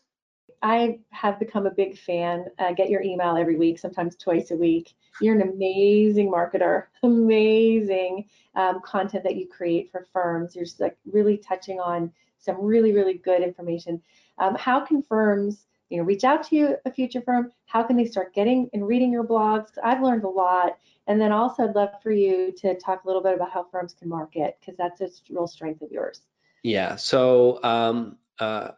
I 0.62 0.98
have 1.10 1.38
become 1.38 1.66
a 1.66 1.70
big 1.70 1.96
fan. 1.98 2.46
Uh, 2.58 2.72
get 2.72 2.90
your 2.90 3.02
email 3.02 3.36
every 3.36 3.56
week, 3.56 3.78
sometimes 3.78 4.16
twice 4.16 4.50
a 4.50 4.56
week. 4.56 4.94
You're 5.20 5.34
an 5.34 5.48
amazing 5.48 6.30
marketer, 6.30 6.84
amazing 7.02 8.26
um, 8.54 8.80
content 8.84 9.24
that 9.24 9.36
you 9.36 9.48
create 9.48 9.90
for 9.90 10.06
firms. 10.12 10.54
You're 10.54 10.64
just 10.64 10.80
like 10.80 10.96
really 11.10 11.38
touching 11.38 11.80
on 11.80 12.12
some 12.40 12.60
really, 12.60 12.92
really 12.92 13.14
good 13.14 13.42
information. 13.42 14.02
Um, 14.38 14.56
how 14.56 14.80
can 14.80 15.02
firms, 15.02 15.66
you 15.88 15.98
know, 15.98 16.04
reach 16.04 16.24
out 16.24 16.42
to 16.48 16.56
you, 16.56 16.76
a 16.84 16.90
future 16.90 17.20
firm? 17.20 17.52
How 17.66 17.82
can 17.82 17.96
they 17.96 18.06
start 18.06 18.34
getting 18.34 18.68
and 18.72 18.86
reading 18.86 19.12
your 19.12 19.24
blogs? 19.24 19.70
I've 19.82 20.02
learned 20.02 20.24
a 20.24 20.28
lot 20.28 20.76
and 21.10 21.20
then 21.20 21.32
also, 21.32 21.64
I'd 21.64 21.74
love 21.74 22.00
for 22.04 22.12
you 22.12 22.52
to 22.58 22.78
talk 22.78 23.02
a 23.02 23.06
little 23.08 23.20
bit 23.20 23.34
about 23.34 23.50
how 23.50 23.64
firms 23.64 23.94
can 23.98 24.08
market 24.08 24.56
because 24.60 24.76
that's 24.76 25.00
a 25.00 25.08
real 25.28 25.48
strength 25.48 25.82
of 25.82 25.90
yours. 25.90 26.20
Yeah. 26.62 26.94
So 26.94 27.60
um, 27.64 28.18
uh, 28.38 28.68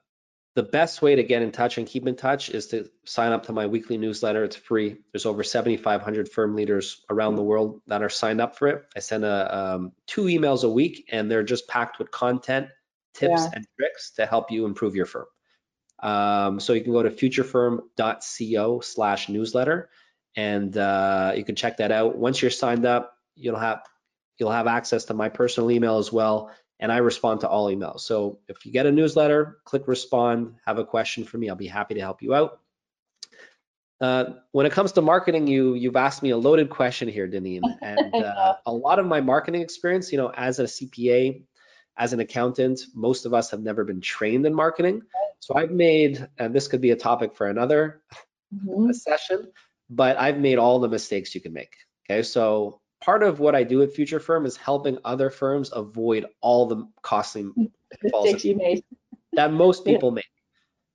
the 0.55 0.63
best 0.63 1.03
way 1.03 1.15
to 1.15 1.23
get 1.23 1.43
in 1.43 1.53
touch 1.53 1.77
and 1.77 1.87
keep 1.87 2.07
in 2.07 2.17
touch 2.17 2.49
is 2.49 2.69
to 2.69 2.89
sign 3.05 3.33
up 3.33 3.45
to 3.47 3.53
my 3.53 3.67
weekly 3.67 3.99
newsletter. 3.99 4.45
It's 4.45 4.57
free. 4.57 4.97
There's 5.13 5.27
over 5.27 5.43
7,500 5.43 6.27
firm 6.27 6.57
leaders 6.57 7.05
around 7.11 7.37
the 7.37 7.43
world 7.43 7.83
that 7.87 8.03
are 8.03 8.09
signed 8.09 8.41
up 8.41 8.57
for 8.57 8.69
it. 8.69 8.85
I 8.97 9.01
send 9.01 9.27
a, 9.27 9.55
um, 9.55 9.93
two 10.07 10.23
emails 10.23 10.65
a 10.65 10.71
week, 10.71 11.11
and 11.13 11.31
they're 11.31 11.43
just 11.43 11.69
packed 11.69 11.99
with 11.99 12.11
content, 12.11 12.69
tips, 13.15 13.43
yeah. 13.43 13.51
and 13.55 13.67
tricks 13.79 14.13
to 14.17 14.27
help 14.27 14.51
you 14.51 14.67
improve 14.67 14.95
your 14.95 15.07
firm. 15.07 15.27
Um, 16.03 16.61
so 16.61 16.73
you 16.73 16.83
can 16.83 16.93
go 16.93 17.03
to 17.03 17.11
futurefirm.co 17.11 18.81
slash 18.81 19.29
newsletter 19.29 19.89
and 20.37 20.77
uh, 20.77 21.33
you 21.37 21.45
can 21.45 21.55
check 21.55 21.77
that 21.79 21.93
out. 21.93 22.17
Once 22.17 22.41
you're 22.41 22.51
signed 22.51 22.87
up, 22.87 23.15
you'll 23.35 23.59
have 23.59 23.83
you'll 24.39 24.51
have 24.51 24.67
access 24.67 25.05
to 25.07 25.15
my 25.15 25.29
personal 25.29 25.71
email 25.71 25.99
as 25.99 26.13
well, 26.13 26.51
and 26.81 26.91
I 26.91 26.99
respond 26.99 27.41
to 27.41 27.49
all 27.49 27.67
emails. 27.67 28.01
So 28.01 28.41
if 28.49 28.65
you 28.65 28.73
get 28.73 28.87
a 28.87 28.93
newsletter, 28.93 29.59
click 29.65 29.87
respond, 29.87 30.55
have 30.67 30.79
a 30.79 30.85
question 30.85 31.25
for 31.25 31.39
me, 31.39 31.49
I'll 31.49 31.57
be 31.57 31.67
happy 31.67 31.95
to 31.95 32.01
help 32.01 32.23
you 32.23 32.35
out. 32.35 32.61
Uh, 34.01 34.35
when 34.51 34.67
it 34.67 34.73
comes 34.73 34.93
to 34.93 35.03
marketing, 35.03 35.47
you 35.47 35.75
you've 35.75 35.97
asked 35.97 36.23
me 36.23 36.31
a 36.31 36.37
loaded 36.37 36.71
question 36.71 37.09
here, 37.09 37.29
Deneen, 37.29 37.61
and 37.83 38.15
uh, 38.15 38.57
a 38.67 38.73
lot 38.73 38.99
of 38.99 39.07
my 39.07 39.21
marketing 39.21 39.61
experience, 39.61 40.11
you 40.11 40.19
know, 40.19 40.33
as 40.35 40.59
a 40.59 40.65
CPA, 40.65 41.43
as 41.97 42.13
an 42.13 42.21
accountant, 42.21 42.81
most 42.95 43.27
of 43.27 43.35
us 43.35 43.51
have 43.51 43.61
never 43.61 43.85
been 43.85 44.01
trained 44.01 44.47
in 44.47 44.55
marketing. 44.55 45.03
So 45.41 45.55
I've 45.57 45.71
made, 45.71 46.27
and 46.39 46.55
this 46.55 46.69
could 46.69 46.81
be 46.81 46.93
a 46.93 46.97
topic 46.97 47.35
for 47.35 47.49
another 47.49 48.03
mm-hmm. 48.55 48.93
session, 48.93 49.51
but 49.91 50.17
I've 50.17 50.39
made 50.39 50.59
all 50.59 50.79
the 50.79 50.89
mistakes 50.89 51.35
you 51.35 51.41
can 51.41 51.53
make. 51.53 51.75
Okay, 52.09 52.23
so 52.23 52.81
part 53.03 53.23
of 53.23 53.41
what 53.41 53.55
I 53.55 53.65
do 53.65 53.83
at 53.83 53.93
Future 53.93 54.21
Firm 54.21 54.47
is 54.47 54.57
helping 54.57 54.99
other 55.05 55.31
firms 55.31 55.71
avoid 55.73 56.27
all 56.41 56.67
the 56.67 56.89
costly 57.03 57.51
mistakes 58.03 58.45
you 58.45 58.57
made 58.57 58.85
that 59.33 59.53
most 59.53 59.85
people 59.85 60.11
make. 60.11 60.25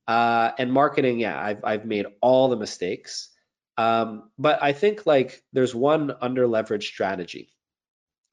Uh, 0.07 0.51
and 0.57 0.71
marketing, 0.71 1.19
yeah, 1.19 1.39
I've 1.39 1.63
I've 1.65 1.85
made 1.85 2.05
all 2.21 2.47
the 2.47 2.55
mistakes. 2.55 3.29
Um, 3.77 4.31
but 4.39 4.63
I 4.63 4.73
think 4.73 5.05
like 5.05 5.43
there's 5.53 5.75
one 5.75 6.13
under 6.21 6.47
leveraged 6.47 6.83
strategy, 6.83 7.49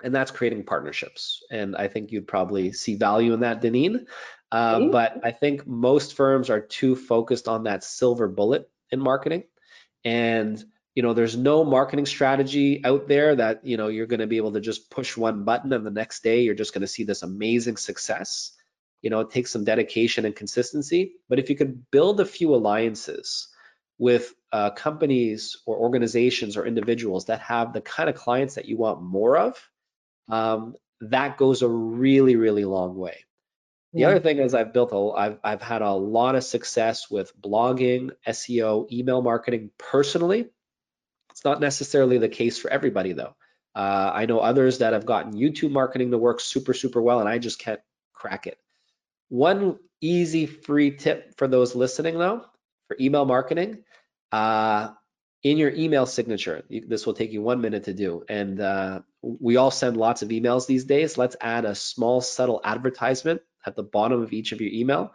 and 0.04 0.14
that's 0.14 0.30
creating 0.30 0.64
partnerships. 0.64 1.42
And 1.50 1.74
I 1.76 1.88
think 1.88 2.12
you'd 2.12 2.28
probably 2.28 2.72
see 2.72 2.96
value 2.96 3.32
in 3.32 3.40
that, 3.40 3.62
Deneen. 3.62 4.06
Uh, 4.52 4.86
but 4.92 5.20
I 5.24 5.32
think 5.32 5.66
most 5.66 6.14
firms 6.14 6.48
are 6.50 6.60
too 6.60 6.94
focused 6.94 7.48
on 7.48 7.64
that 7.64 7.82
silver 7.82 8.28
bullet 8.28 8.70
in 8.90 9.00
marketing 9.00 9.44
and 10.04 10.62
you 10.94 11.02
know 11.02 11.14
there's 11.14 11.36
no 11.36 11.64
marketing 11.64 12.06
strategy 12.06 12.84
out 12.84 13.08
there 13.08 13.34
that 13.34 13.64
you 13.66 13.76
know 13.76 13.88
you're 13.88 14.06
going 14.06 14.20
to 14.20 14.26
be 14.26 14.36
able 14.36 14.52
to 14.52 14.60
just 14.60 14.90
push 14.90 15.16
one 15.16 15.44
button 15.44 15.72
and 15.72 15.84
the 15.84 15.90
next 15.90 16.22
day 16.22 16.42
you're 16.42 16.54
just 16.54 16.72
going 16.72 16.82
to 16.82 16.86
see 16.86 17.04
this 17.04 17.22
amazing 17.22 17.76
success 17.76 18.52
you 19.02 19.10
know 19.10 19.20
it 19.20 19.30
takes 19.30 19.50
some 19.50 19.64
dedication 19.64 20.24
and 20.24 20.36
consistency 20.36 21.14
but 21.28 21.38
if 21.38 21.50
you 21.50 21.56
could 21.56 21.90
build 21.90 22.20
a 22.20 22.26
few 22.26 22.54
alliances 22.54 23.48
with 23.98 24.34
uh, 24.52 24.70
companies 24.70 25.56
or 25.66 25.76
organizations 25.76 26.56
or 26.56 26.66
individuals 26.66 27.26
that 27.26 27.40
have 27.40 27.72
the 27.72 27.80
kind 27.80 28.08
of 28.08 28.14
clients 28.14 28.56
that 28.56 28.66
you 28.66 28.76
want 28.76 29.02
more 29.02 29.36
of 29.36 29.56
um, 30.28 30.74
that 31.00 31.36
goes 31.36 31.62
a 31.62 31.68
really 31.68 32.36
really 32.36 32.64
long 32.64 32.96
way 32.96 33.24
the 33.94 34.00
yeah. 34.00 34.08
other 34.08 34.20
thing 34.20 34.38
is 34.38 34.54
I've 34.54 34.72
built 34.72 34.90
a, 34.92 35.10
I've, 35.16 35.38
I've 35.44 35.62
had 35.62 35.80
a 35.80 35.92
lot 35.92 36.34
of 36.34 36.42
success 36.42 37.08
with 37.08 37.32
blogging, 37.40 38.10
SEO, 38.26 38.90
email 38.90 39.22
marketing 39.22 39.70
personally. 39.78 40.50
It's 41.30 41.44
not 41.44 41.60
necessarily 41.60 42.18
the 42.18 42.28
case 42.28 42.58
for 42.58 42.72
everybody 42.72 43.12
though. 43.12 43.36
Uh, 43.72 44.10
I 44.12 44.26
know 44.26 44.40
others 44.40 44.78
that 44.78 44.94
have 44.94 45.06
gotten 45.06 45.32
YouTube 45.32 45.70
marketing 45.70 46.10
to 46.10 46.18
work 46.18 46.40
super, 46.40 46.74
super 46.74 47.00
well, 47.00 47.20
and 47.20 47.28
I 47.28 47.38
just 47.38 47.60
can't 47.60 47.80
crack 48.12 48.48
it. 48.48 48.58
One 49.28 49.78
easy 50.00 50.46
free 50.46 50.96
tip 50.96 51.36
for 51.38 51.46
those 51.46 51.76
listening 51.76 52.18
though, 52.18 52.44
for 52.88 52.96
email 53.00 53.24
marketing, 53.24 53.84
uh, 54.32 54.88
in 55.44 55.58
your 55.58 55.70
email 55.74 56.06
signature, 56.06 56.64
this 56.88 57.04
will 57.04 57.12
take 57.12 57.30
you 57.30 57.42
one 57.42 57.60
minute 57.60 57.84
to 57.84 57.92
do. 57.92 58.24
And 58.30 58.60
uh, 58.60 59.00
we 59.20 59.56
all 59.56 59.70
send 59.70 59.98
lots 59.98 60.22
of 60.22 60.30
emails 60.30 60.66
these 60.66 60.84
days. 60.84 61.18
Let's 61.18 61.36
add 61.40 61.66
a 61.66 61.74
small, 61.74 62.22
subtle 62.22 62.62
advertisement 62.64 63.42
at 63.66 63.76
the 63.76 63.82
bottom 63.82 64.22
of 64.22 64.32
each 64.32 64.52
of 64.52 64.60
your 64.62 64.72
email, 64.72 65.12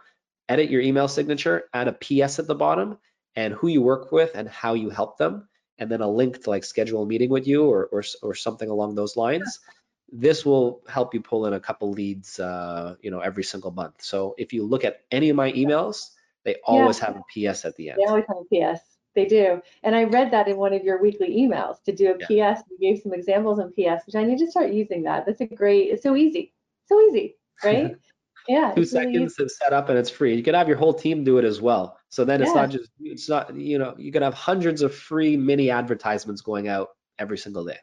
edit 0.48 0.70
your 0.70 0.82
email 0.82 1.08
signature, 1.08 1.64
add 1.74 1.88
a 1.88 1.92
PS 1.92 2.38
at 2.38 2.46
the 2.46 2.54
bottom, 2.54 2.96
and 3.34 3.54
who 3.54 3.66
you 3.66 3.82
work 3.82 4.12
with 4.12 4.30
and 4.36 4.48
how 4.48 4.74
you 4.74 4.88
help 4.88 5.18
them, 5.18 5.48
and 5.78 5.90
then 5.90 6.00
a 6.00 6.08
link 6.08 6.42
to 6.44 6.50
like 6.50 6.64
schedule 6.64 7.02
a 7.02 7.06
meeting 7.06 7.30
with 7.30 7.46
you 7.46 7.64
or 7.64 7.86
or, 7.86 8.04
or 8.22 8.34
something 8.34 8.70
along 8.70 8.94
those 8.94 9.16
lines. 9.16 9.58
this 10.12 10.44
will 10.44 10.82
help 10.88 11.14
you 11.14 11.20
pull 11.20 11.46
in 11.46 11.52
a 11.52 11.60
couple 11.60 11.92
leads, 11.92 12.40
uh, 12.40 12.96
you 13.00 13.12
know, 13.12 13.20
every 13.20 13.44
single 13.44 13.70
month. 13.70 13.94
So 14.02 14.34
if 14.38 14.52
you 14.52 14.64
look 14.64 14.84
at 14.84 15.02
any 15.12 15.30
of 15.30 15.36
my 15.36 15.52
emails, 15.52 16.10
they 16.44 16.56
always 16.64 16.98
yeah. 16.98 17.06
have 17.06 17.16
a 17.16 17.22
PS 17.30 17.64
at 17.64 17.76
the 17.76 17.90
end. 17.90 17.98
They 18.00 18.08
always 18.08 18.24
have 18.26 18.38
a 18.38 18.74
PS. 18.74 18.99
They 19.20 19.28
do. 19.28 19.62
And 19.82 19.94
I 19.94 20.04
read 20.04 20.30
that 20.32 20.48
in 20.48 20.56
one 20.56 20.72
of 20.72 20.82
your 20.82 21.00
weekly 21.00 21.36
emails 21.36 21.82
to 21.84 21.92
do 21.92 22.14
a 22.14 22.32
yeah. 22.32 22.54
PS. 22.54 22.62
You 22.70 22.78
gave 22.78 23.02
some 23.02 23.12
examples 23.12 23.58
on 23.58 23.70
PS, 23.72 24.06
which 24.06 24.14
I 24.14 24.24
need 24.24 24.38
to 24.38 24.50
start 24.50 24.72
using 24.72 25.02
that. 25.02 25.26
That's 25.26 25.40
a 25.40 25.46
great, 25.46 25.90
it's 25.90 26.02
so 26.02 26.16
easy. 26.16 26.54
So 26.86 27.00
easy, 27.02 27.36
right? 27.64 27.94
yeah. 28.48 28.72
Two 28.74 28.84
seconds 28.84 29.36
really 29.38 29.48
to 29.48 29.48
set 29.48 29.72
up 29.72 29.90
and 29.90 29.98
it's 29.98 30.10
free. 30.10 30.34
You 30.34 30.42
can 30.42 30.54
have 30.54 30.68
your 30.68 30.78
whole 30.78 30.94
team 30.94 31.22
do 31.22 31.38
it 31.38 31.44
as 31.44 31.60
well. 31.60 31.98
So 32.08 32.24
then 32.24 32.40
it's 32.40 32.48
yeah. 32.48 32.62
not 32.62 32.70
just, 32.70 32.90
it's 33.00 33.28
not, 33.28 33.54
you 33.54 33.78
know, 33.78 33.94
you 33.98 34.10
can 34.10 34.22
have 34.22 34.34
hundreds 34.34 34.80
of 34.82 34.94
free 34.94 35.36
mini 35.36 35.70
advertisements 35.70 36.40
going 36.40 36.68
out 36.68 36.88
every 37.18 37.36
single 37.36 37.64
day. 37.64 37.78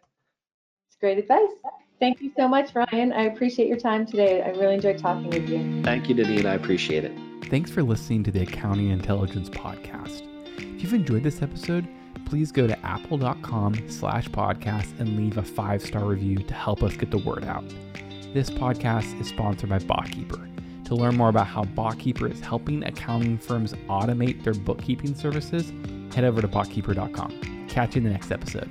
It's 0.88 0.98
great 1.00 1.20
advice. 1.20 1.52
Thank 2.00 2.22
you 2.22 2.32
so 2.36 2.48
much, 2.48 2.74
Ryan. 2.76 3.12
I 3.14 3.24
appreciate 3.24 3.68
your 3.68 3.80
time 3.80 4.06
today. 4.06 4.42
I 4.42 4.50
really 4.50 4.76
enjoyed 4.76 5.00
talking 5.00 5.30
with 5.30 5.50
you. 5.50 5.84
Thank 5.84 6.10
you, 6.10 6.16
Deneen. 6.16 6.46
I 6.46 6.54
appreciate 6.54 7.04
it. 7.04 7.12
Thanks 7.46 7.72
for 7.72 7.82
listening 7.82 8.24
to 8.26 8.32
the 8.32 8.42
Accounting 8.42 8.90
Intelligence 8.90 9.50
Podcast. 9.50 10.37
If 10.58 10.84
you've 10.84 10.94
enjoyed 10.94 11.24
this 11.24 11.42
episode, 11.42 11.88
please 12.26 12.52
go 12.52 12.68
to 12.68 12.86
apple.com 12.86 13.90
slash 13.90 14.28
podcast 14.30 15.00
and 15.00 15.16
leave 15.18 15.38
a 15.38 15.44
five-star 15.44 16.04
review 16.04 16.38
to 16.38 16.54
help 16.54 16.84
us 16.84 16.96
get 16.96 17.12
the 17.12 17.18
word 17.18 17.46
out. 17.46 17.64
This 18.34 18.50
podcast 18.50 19.20
is 19.20 19.30
sponsored 19.30 19.70
by 19.70 19.80
BotKeeper. 19.80 20.86
To 20.86 20.96
learn 20.96 21.18
more 21.18 21.30
about 21.30 21.48
how 21.48 21.64
BotKeeper 21.64 22.32
is 22.32 22.40
helping 22.40 22.84
accounting 22.84 23.38
firms 23.38 23.74
automate 23.90 24.44
their 24.44 24.54
bookkeeping 24.54 25.16
services, 25.16 25.72
head 26.14 26.24
over 26.24 26.42
to 26.42 26.48
botkeeper.com. 26.48 27.68
Catch 27.68 27.96
you 27.96 28.00
in 28.00 28.04
the 28.06 28.12
next 28.12 28.32
episode. 28.32 28.70